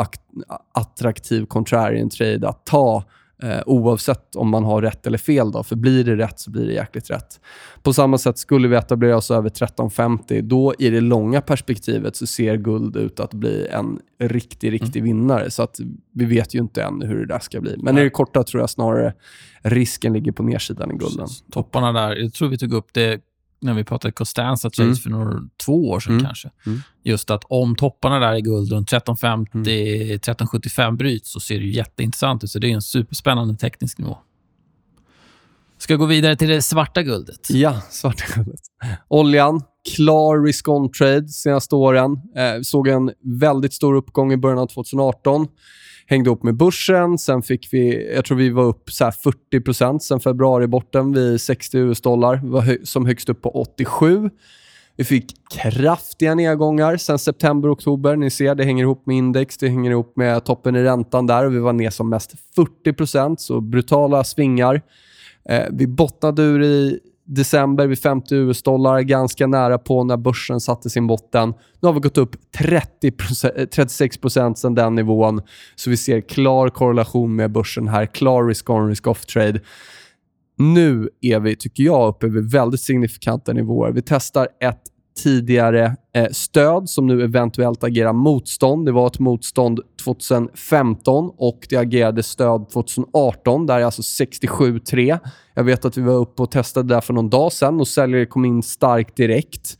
[0.74, 3.04] attraktiv contrarian trade att ta
[3.44, 5.52] Eh, oavsett om man har rätt eller fel.
[5.52, 5.64] Då.
[5.64, 7.40] För blir det rätt så blir det jäkligt rätt.
[7.84, 12.28] På samma sätt, skulle vi etablera oss över 1350, då i det långa perspektivet så
[12.28, 15.04] ser guld ut att bli en riktig, riktig mm.
[15.04, 15.52] vinnare.
[15.52, 15.80] Så att
[16.14, 17.76] vi vet ju inte än hur det där ska bli.
[17.78, 18.02] Men Nej.
[18.02, 19.14] i det korta tror jag snarare
[19.62, 21.28] risken ligger på nedsidan i gulden.
[21.52, 23.22] Topparna där, jag tror vi tog upp det
[23.62, 24.96] när vi pratade Costanza Chase mm.
[24.96, 26.26] för några, två år sedan mm.
[26.26, 26.50] kanske.
[26.66, 26.82] Mm.
[27.04, 30.16] Just att om topparna där i guld runt 1350, mm.
[30.16, 32.52] 1375 bryts så ser det jätteintressant ut.
[32.52, 34.18] Så det är en superspännande teknisk nivå.
[35.78, 37.50] Ska gå vidare till det svarta guldet.
[37.50, 38.60] Ja, svarta guldet.
[39.08, 39.62] Oljan,
[39.96, 42.12] klar risk-on-trade senaste åren.
[42.36, 45.48] Eh, såg en väldigt stor uppgång i början av 2018
[46.12, 47.18] hängde upp med börsen.
[47.18, 52.40] Sen fick vi, jag tror vi var upp så 40% sen februari-borten vid 60 US-dollar.
[52.44, 54.30] Vi var hö som högst upp på 87.
[54.96, 58.16] Vi fick kraftiga nedgångar sen september-oktober.
[58.16, 61.46] Ni ser, det hänger ihop med index, det hänger ihop med toppen i räntan där.
[61.46, 62.34] och Vi var ner som mest
[62.86, 64.82] 40% så brutala svingar.
[65.50, 67.00] Eh, vi bottnade ur i
[67.36, 71.54] december vid 50 US-dollar, ganska nära på när börsen satte sin botten.
[71.80, 75.42] Nu har vi gått upp 30 36% eh, sedan den nivån,
[75.76, 78.06] så vi ser klar korrelation med börsen här.
[78.06, 79.60] Klar risk-on, risk-off-trade.
[80.58, 83.92] Nu är vi, tycker jag, uppe vid väldigt signifikanta nivåer.
[83.92, 84.82] Vi testar ett
[85.16, 88.86] tidigare eh, stöd som nu eventuellt agerar motstånd.
[88.86, 93.66] Det var ett motstånd 2015 och det agerade stöd 2018.
[93.66, 95.20] Där är alltså 67,3.
[95.54, 98.26] Jag vet att vi var uppe och testade där för någon dag sedan och säljare
[98.26, 99.78] kom in starkt direkt.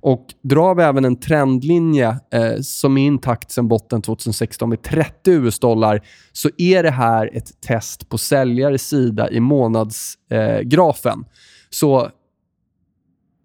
[0.00, 5.30] Och drar vi även en trendlinje eh, som är intakt sedan botten 2016 med 30
[5.30, 6.00] US-dollar
[6.32, 11.18] så är det här ett test på säljares sida i månadsgrafen.
[11.18, 11.26] Eh,
[11.70, 12.10] så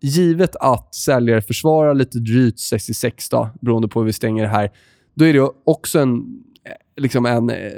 [0.02, 4.72] givet att säljare försvarar lite drygt 66, då, beroende på hur vi stänger det här,
[5.14, 6.18] då är det också en,
[6.66, 7.72] eh, liksom en, eh,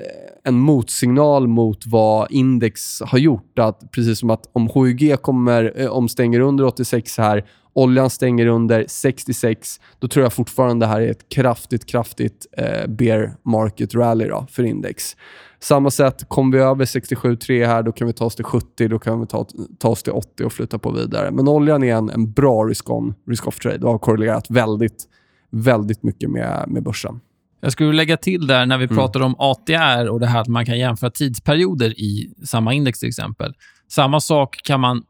[0.44, 3.60] en motsignal mot vad index har gjort.
[3.60, 7.46] Att precis som att om HUG kommer, eh, om stänger under 86 här,
[7.80, 12.88] oljan stänger under 66, då tror jag fortfarande det här är ett kraftigt, kraftigt eh,
[12.88, 15.16] bear market rally då, för index.
[15.60, 19.00] Samma sätt, kommer vi över 67,3 här, då kan vi ta oss till 70, då
[19.00, 19.48] kan vi ta,
[19.80, 21.32] ta oss till 80 och flytta på vidare.
[21.32, 25.06] Men oljan är en, en bra risk-on, risk-off trade och har korrelerat väldigt,
[25.52, 27.20] väldigt mycket med, med börsen.
[27.62, 28.96] Jag skulle lägga till där när vi mm.
[28.96, 33.10] pratar om ATR och det här att man kan jämföra tidsperioder i samma index till
[33.10, 33.54] exempel.
[33.88, 35.04] Samma sak kan man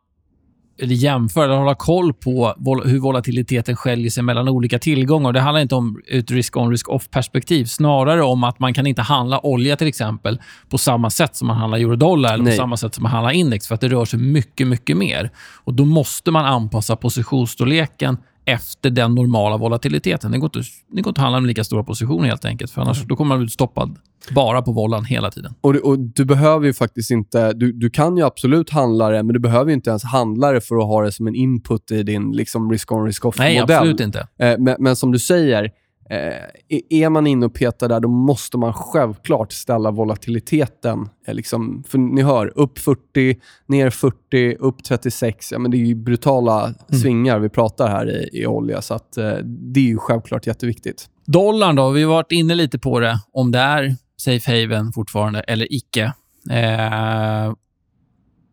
[0.82, 2.56] eller jämföra eller hålla koll på
[2.86, 5.34] hur volatiliteten skiljer sig mellan olika tillgångar.
[5.34, 7.66] Det handlar inte om ett risk-on, risk-off-perspektiv.
[7.66, 11.58] Snarare om att man kan inte handla olja till exempel på samma sätt som man
[11.58, 14.20] handlar eurodollar eller på samma sätt som man handlar index, för att det rör sig
[14.20, 15.30] mycket, mycket mer.
[15.64, 18.18] Och Då måste man anpassa positionsstorleken
[18.52, 20.32] efter den normala volatiliteten.
[20.32, 22.82] Det går inte, det går inte att handla med lika stora positioner helt enkelt, för
[22.82, 23.98] annars då kommer man bli stoppad
[24.32, 25.54] bara på vollan hela tiden.
[25.62, 27.54] Och, och, Du behöver ju faktiskt inte...
[27.54, 30.76] Du, du kan ju absolut handla det, men du behöver inte ens handla det för
[30.76, 33.54] att ha det som en input i din liksom, risk-on, risk-off-modell.
[33.54, 34.20] Nej, absolut inte.
[34.20, 35.72] Eh, men, men som du säger,
[36.12, 41.10] Eh, är man inne och petar där, då måste man självklart ställa volatiliteten.
[41.28, 45.52] Eh, liksom, för ni hör, upp 40, ner 40, upp 36.
[45.52, 47.02] Ja, men det är brutala mm.
[47.02, 51.10] svingar vi pratar här i, i olja, så att, eh, det är ju självklart jätteviktigt.
[51.26, 51.90] Dollarn då?
[51.90, 53.20] Vi har varit inne lite på det.
[53.34, 56.14] Om det är safe haven fortfarande, eller icke.
[56.50, 57.54] Eh,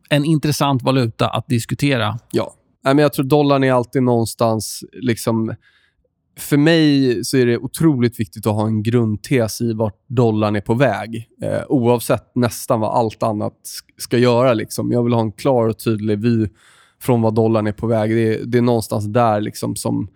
[0.08, 2.18] en intressant valuta att diskutera.
[2.30, 2.54] Ja.
[2.84, 4.84] Nej, men jag tror dollarn är alltid någonstans...
[4.92, 5.54] liksom
[6.38, 10.60] för mig så är det otroligt viktigt att ha en grundtes i vart dollarn är
[10.60, 11.28] på väg.
[11.42, 13.52] Eh, oavsett nästan vad allt annat
[13.98, 14.54] ska göra.
[14.54, 14.92] Liksom.
[14.92, 16.48] Jag vill ha en klar och tydlig vy
[17.00, 18.10] från vad dollarn är på väg.
[18.10, 20.08] Det är, det är någonstans där liksom som,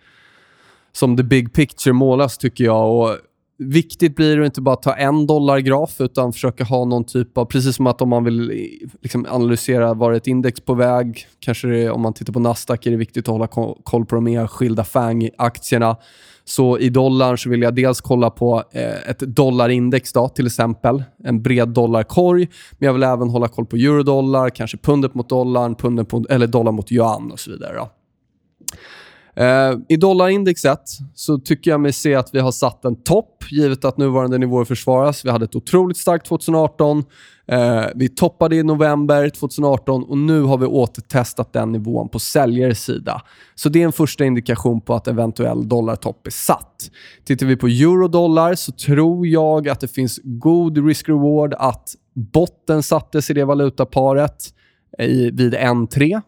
[0.93, 2.97] som the big picture målas, tycker jag.
[2.97, 3.17] Och
[3.63, 7.45] Viktigt blir det att inte bara ta en dollargraf utan försöka ha någon typ av...
[7.45, 8.53] Precis som att om man vill
[9.01, 12.91] liksom analysera var ett index på väg, kanske det, om man tittar på Nasdaq är
[12.91, 13.47] det viktigt att hålla
[13.83, 15.97] koll på de enskilda FANG-aktierna.
[16.45, 21.05] Så i dollarn så vill jag dels kolla på eh, ett dollarindex, då, till exempel.
[21.25, 22.49] En bred dollarkorg.
[22.79, 26.47] Men jag vill även hålla koll på eurodollar, kanske pundet mot dollarn, pundet mot, eller
[26.47, 27.77] dollar mot yuan och så vidare.
[27.77, 27.91] Då.
[29.37, 30.83] Eh, I dollarindexet
[31.15, 34.65] så tycker jag mig se att vi har satt en topp, givet att nuvarande nivåer
[34.65, 35.25] försvaras.
[35.25, 37.05] Vi hade ett otroligt starkt 2018.
[37.47, 42.85] Eh, vi toppade i november 2018 och nu har vi återtestat den nivån på säljares
[42.85, 43.23] sida.
[43.55, 46.91] Så det är en första indikation på att eventuell dollartopp är satt.
[47.25, 53.31] Tittar vi på eurodollar så tror jag att det finns god risk-reward att botten sattes
[53.31, 54.37] i det valutaparet
[54.99, 56.21] eh, i, vid 1,3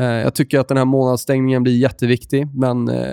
[0.00, 3.04] Eh, jag tycker att den här månadsstängningen blir jätteviktig, men eh,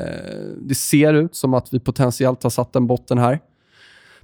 [0.61, 3.39] det ser ut som att vi potentiellt har satt en botten här.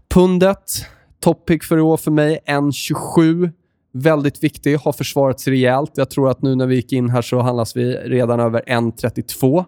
[0.10, 0.86] Pundet,
[1.20, 3.52] toppick för i år för mig, 1,27.
[3.94, 5.92] Väldigt viktig, har försvarats rejält.
[5.96, 9.66] Jag tror att nu när vi gick in här så handlas vi redan över 1,32.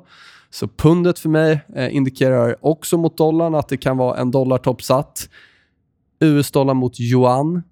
[0.49, 4.81] Så pundet för mig eh, indikerar också mot dollarn att det kan vara en dollartopp
[4.81, 5.29] satt.
[6.19, 7.63] US-dollar mot yuan.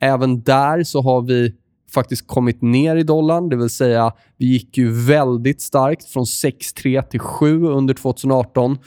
[0.00, 1.54] Även där så har vi
[1.94, 3.48] faktiskt kommit ner i dollarn.
[3.48, 8.78] Det vill säga, vi gick ju väldigt starkt från 6,3 till 7 under 2018.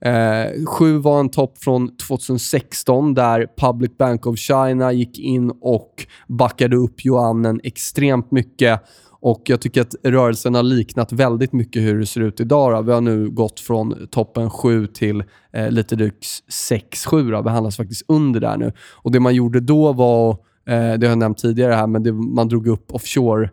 [0.00, 6.06] Eh, 7 var en topp från 2016 där Public Bank of China gick in och
[6.28, 8.80] backade upp yuanen extremt mycket.
[9.20, 12.72] Och Jag tycker att rörelsen har liknat väldigt mycket hur det ser ut idag.
[12.72, 12.82] Då.
[12.82, 16.26] Vi har nu gått från toppen 7 till eh, lite drygt
[16.70, 17.42] 6-7.
[17.44, 18.72] Vi handlas faktiskt under där nu.
[18.94, 22.02] Och Det man gjorde då var att Eh, det har jag nämnt tidigare här, men
[22.02, 23.50] det, man drog upp offshore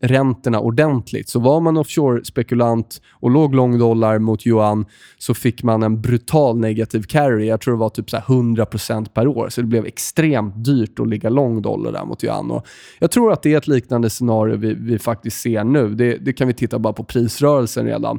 [0.00, 1.28] räntorna ordentligt.
[1.28, 4.86] Så var man offshore-spekulant och låg lång dollar mot yuan
[5.18, 7.48] så fick man en brutal negativ carry.
[7.48, 9.48] Jag tror det var typ så 100% per år.
[9.48, 12.50] Så det blev extremt dyrt att ligga lång dollar där mot yuan.
[12.50, 12.66] Och
[12.98, 15.94] jag tror att det är ett liknande scenario vi, vi faktiskt ser nu.
[15.94, 18.18] Det, det kan vi titta bara på prisrörelsen redan.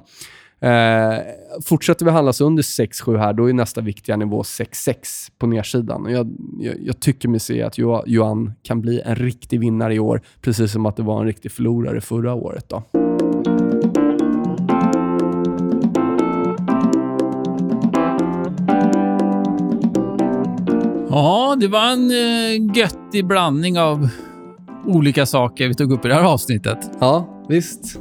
[0.61, 1.17] Eh,
[1.65, 4.95] fortsätter vi handlas under 6-7 här, då är nästa viktiga nivå 6-6
[5.37, 6.05] på nedsidan.
[6.09, 6.29] Jag,
[6.59, 10.71] jag, jag, tycker mig se att Johan kan bli en riktig vinnare i år, precis
[10.71, 12.69] som att det var en riktig förlorare förra året.
[12.69, 12.83] Då.
[21.09, 24.09] Ja, det var en uh, göttig blandning av
[24.85, 26.91] olika saker vi tog upp i det här avsnittet.
[26.99, 27.99] Ja, visst.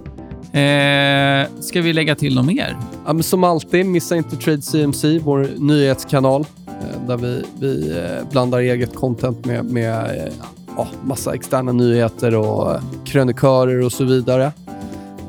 [0.53, 2.77] Eh, ska vi lägga till något mer?
[3.07, 6.47] Ja, men som alltid, missa inte Trade CMC, vår nyhetskanal.
[6.67, 10.33] Eh, där vi, vi eh, blandar eget content med, med eh,
[10.77, 14.53] ja, massa externa nyheter och krönikörer och så vidare.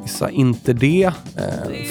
[0.02, 1.12] Missa inte det.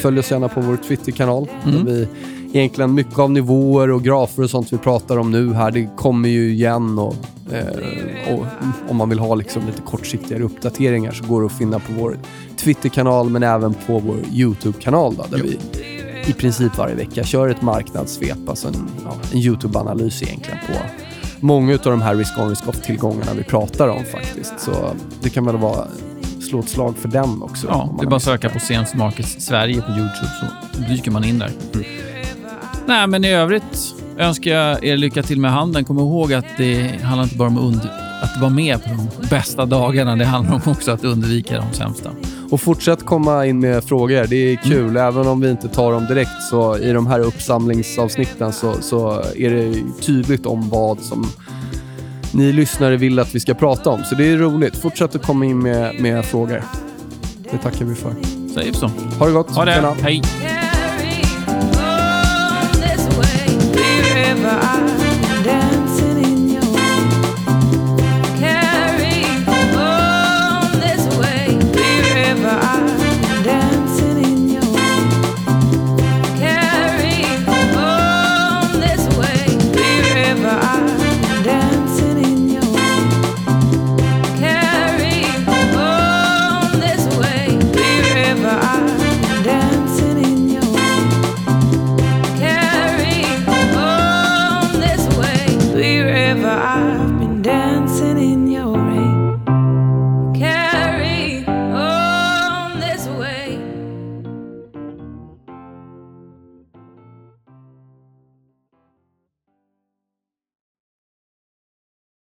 [0.01, 1.49] Följ oss gärna på vår Twitterkanal.
[1.65, 1.85] Mm.
[1.85, 2.09] Där vi
[2.53, 6.29] egentligen mycket av nivåer och grafer och sånt vi pratar om nu här, det kommer
[6.29, 7.15] ju igen och,
[7.53, 8.47] eh, och
[8.89, 12.19] om man vill ha liksom lite kortsiktigare uppdateringar så går det att finna på vår
[12.57, 15.45] Twitterkanal men även på vår YouTube-kanal där jo.
[15.45, 15.59] vi
[16.31, 20.73] i princip varje vecka kör ett marknadssvep, alltså en, ja, en YouTube-analys egentligen på
[21.41, 24.61] många av de här risk-on, risk-off-tillgångarna vi pratar om faktiskt.
[24.61, 24.73] Så
[25.23, 25.87] det kan väl vara
[26.49, 27.67] slå ett slag för den också.
[27.67, 30.31] Ja, det är bara att söka på CMC Markets Sverige på YouTube
[30.75, 31.51] så dyker man in där.
[31.75, 31.87] Mm.
[32.89, 35.85] Nej, men i övrigt önskar jag er lycka till med handeln.
[35.85, 37.81] Kom ihåg att det handlar inte bara om
[38.23, 40.17] att vara med på de bästa dagarna.
[40.17, 42.11] Det handlar om också att undvika de sämsta.
[42.51, 44.27] Och fortsätt komma in med frågor.
[44.29, 44.91] Det är kul.
[44.91, 44.97] Mm.
[44.97, 49.51] Även om vi inte tar dem direkt så i de här uppsamlingsavsnitten så, så är
[49.51, 51.27] det tydligt om vad som
[52.33, 54.05] ni lyssnare vill att vi ska prata om.
[54.05, 54.77] Så det är roligt.
[54.77, 56.63] Fortsätt att komma in med, med frågor.
[57.51, 58.15] Det tackar vi för.
[58.55, 58.91] Säger så.
[59.19, 59.51] Ha det gott.
[59.51, 59.95] Ha det.
[60.03, 60.23] Hej.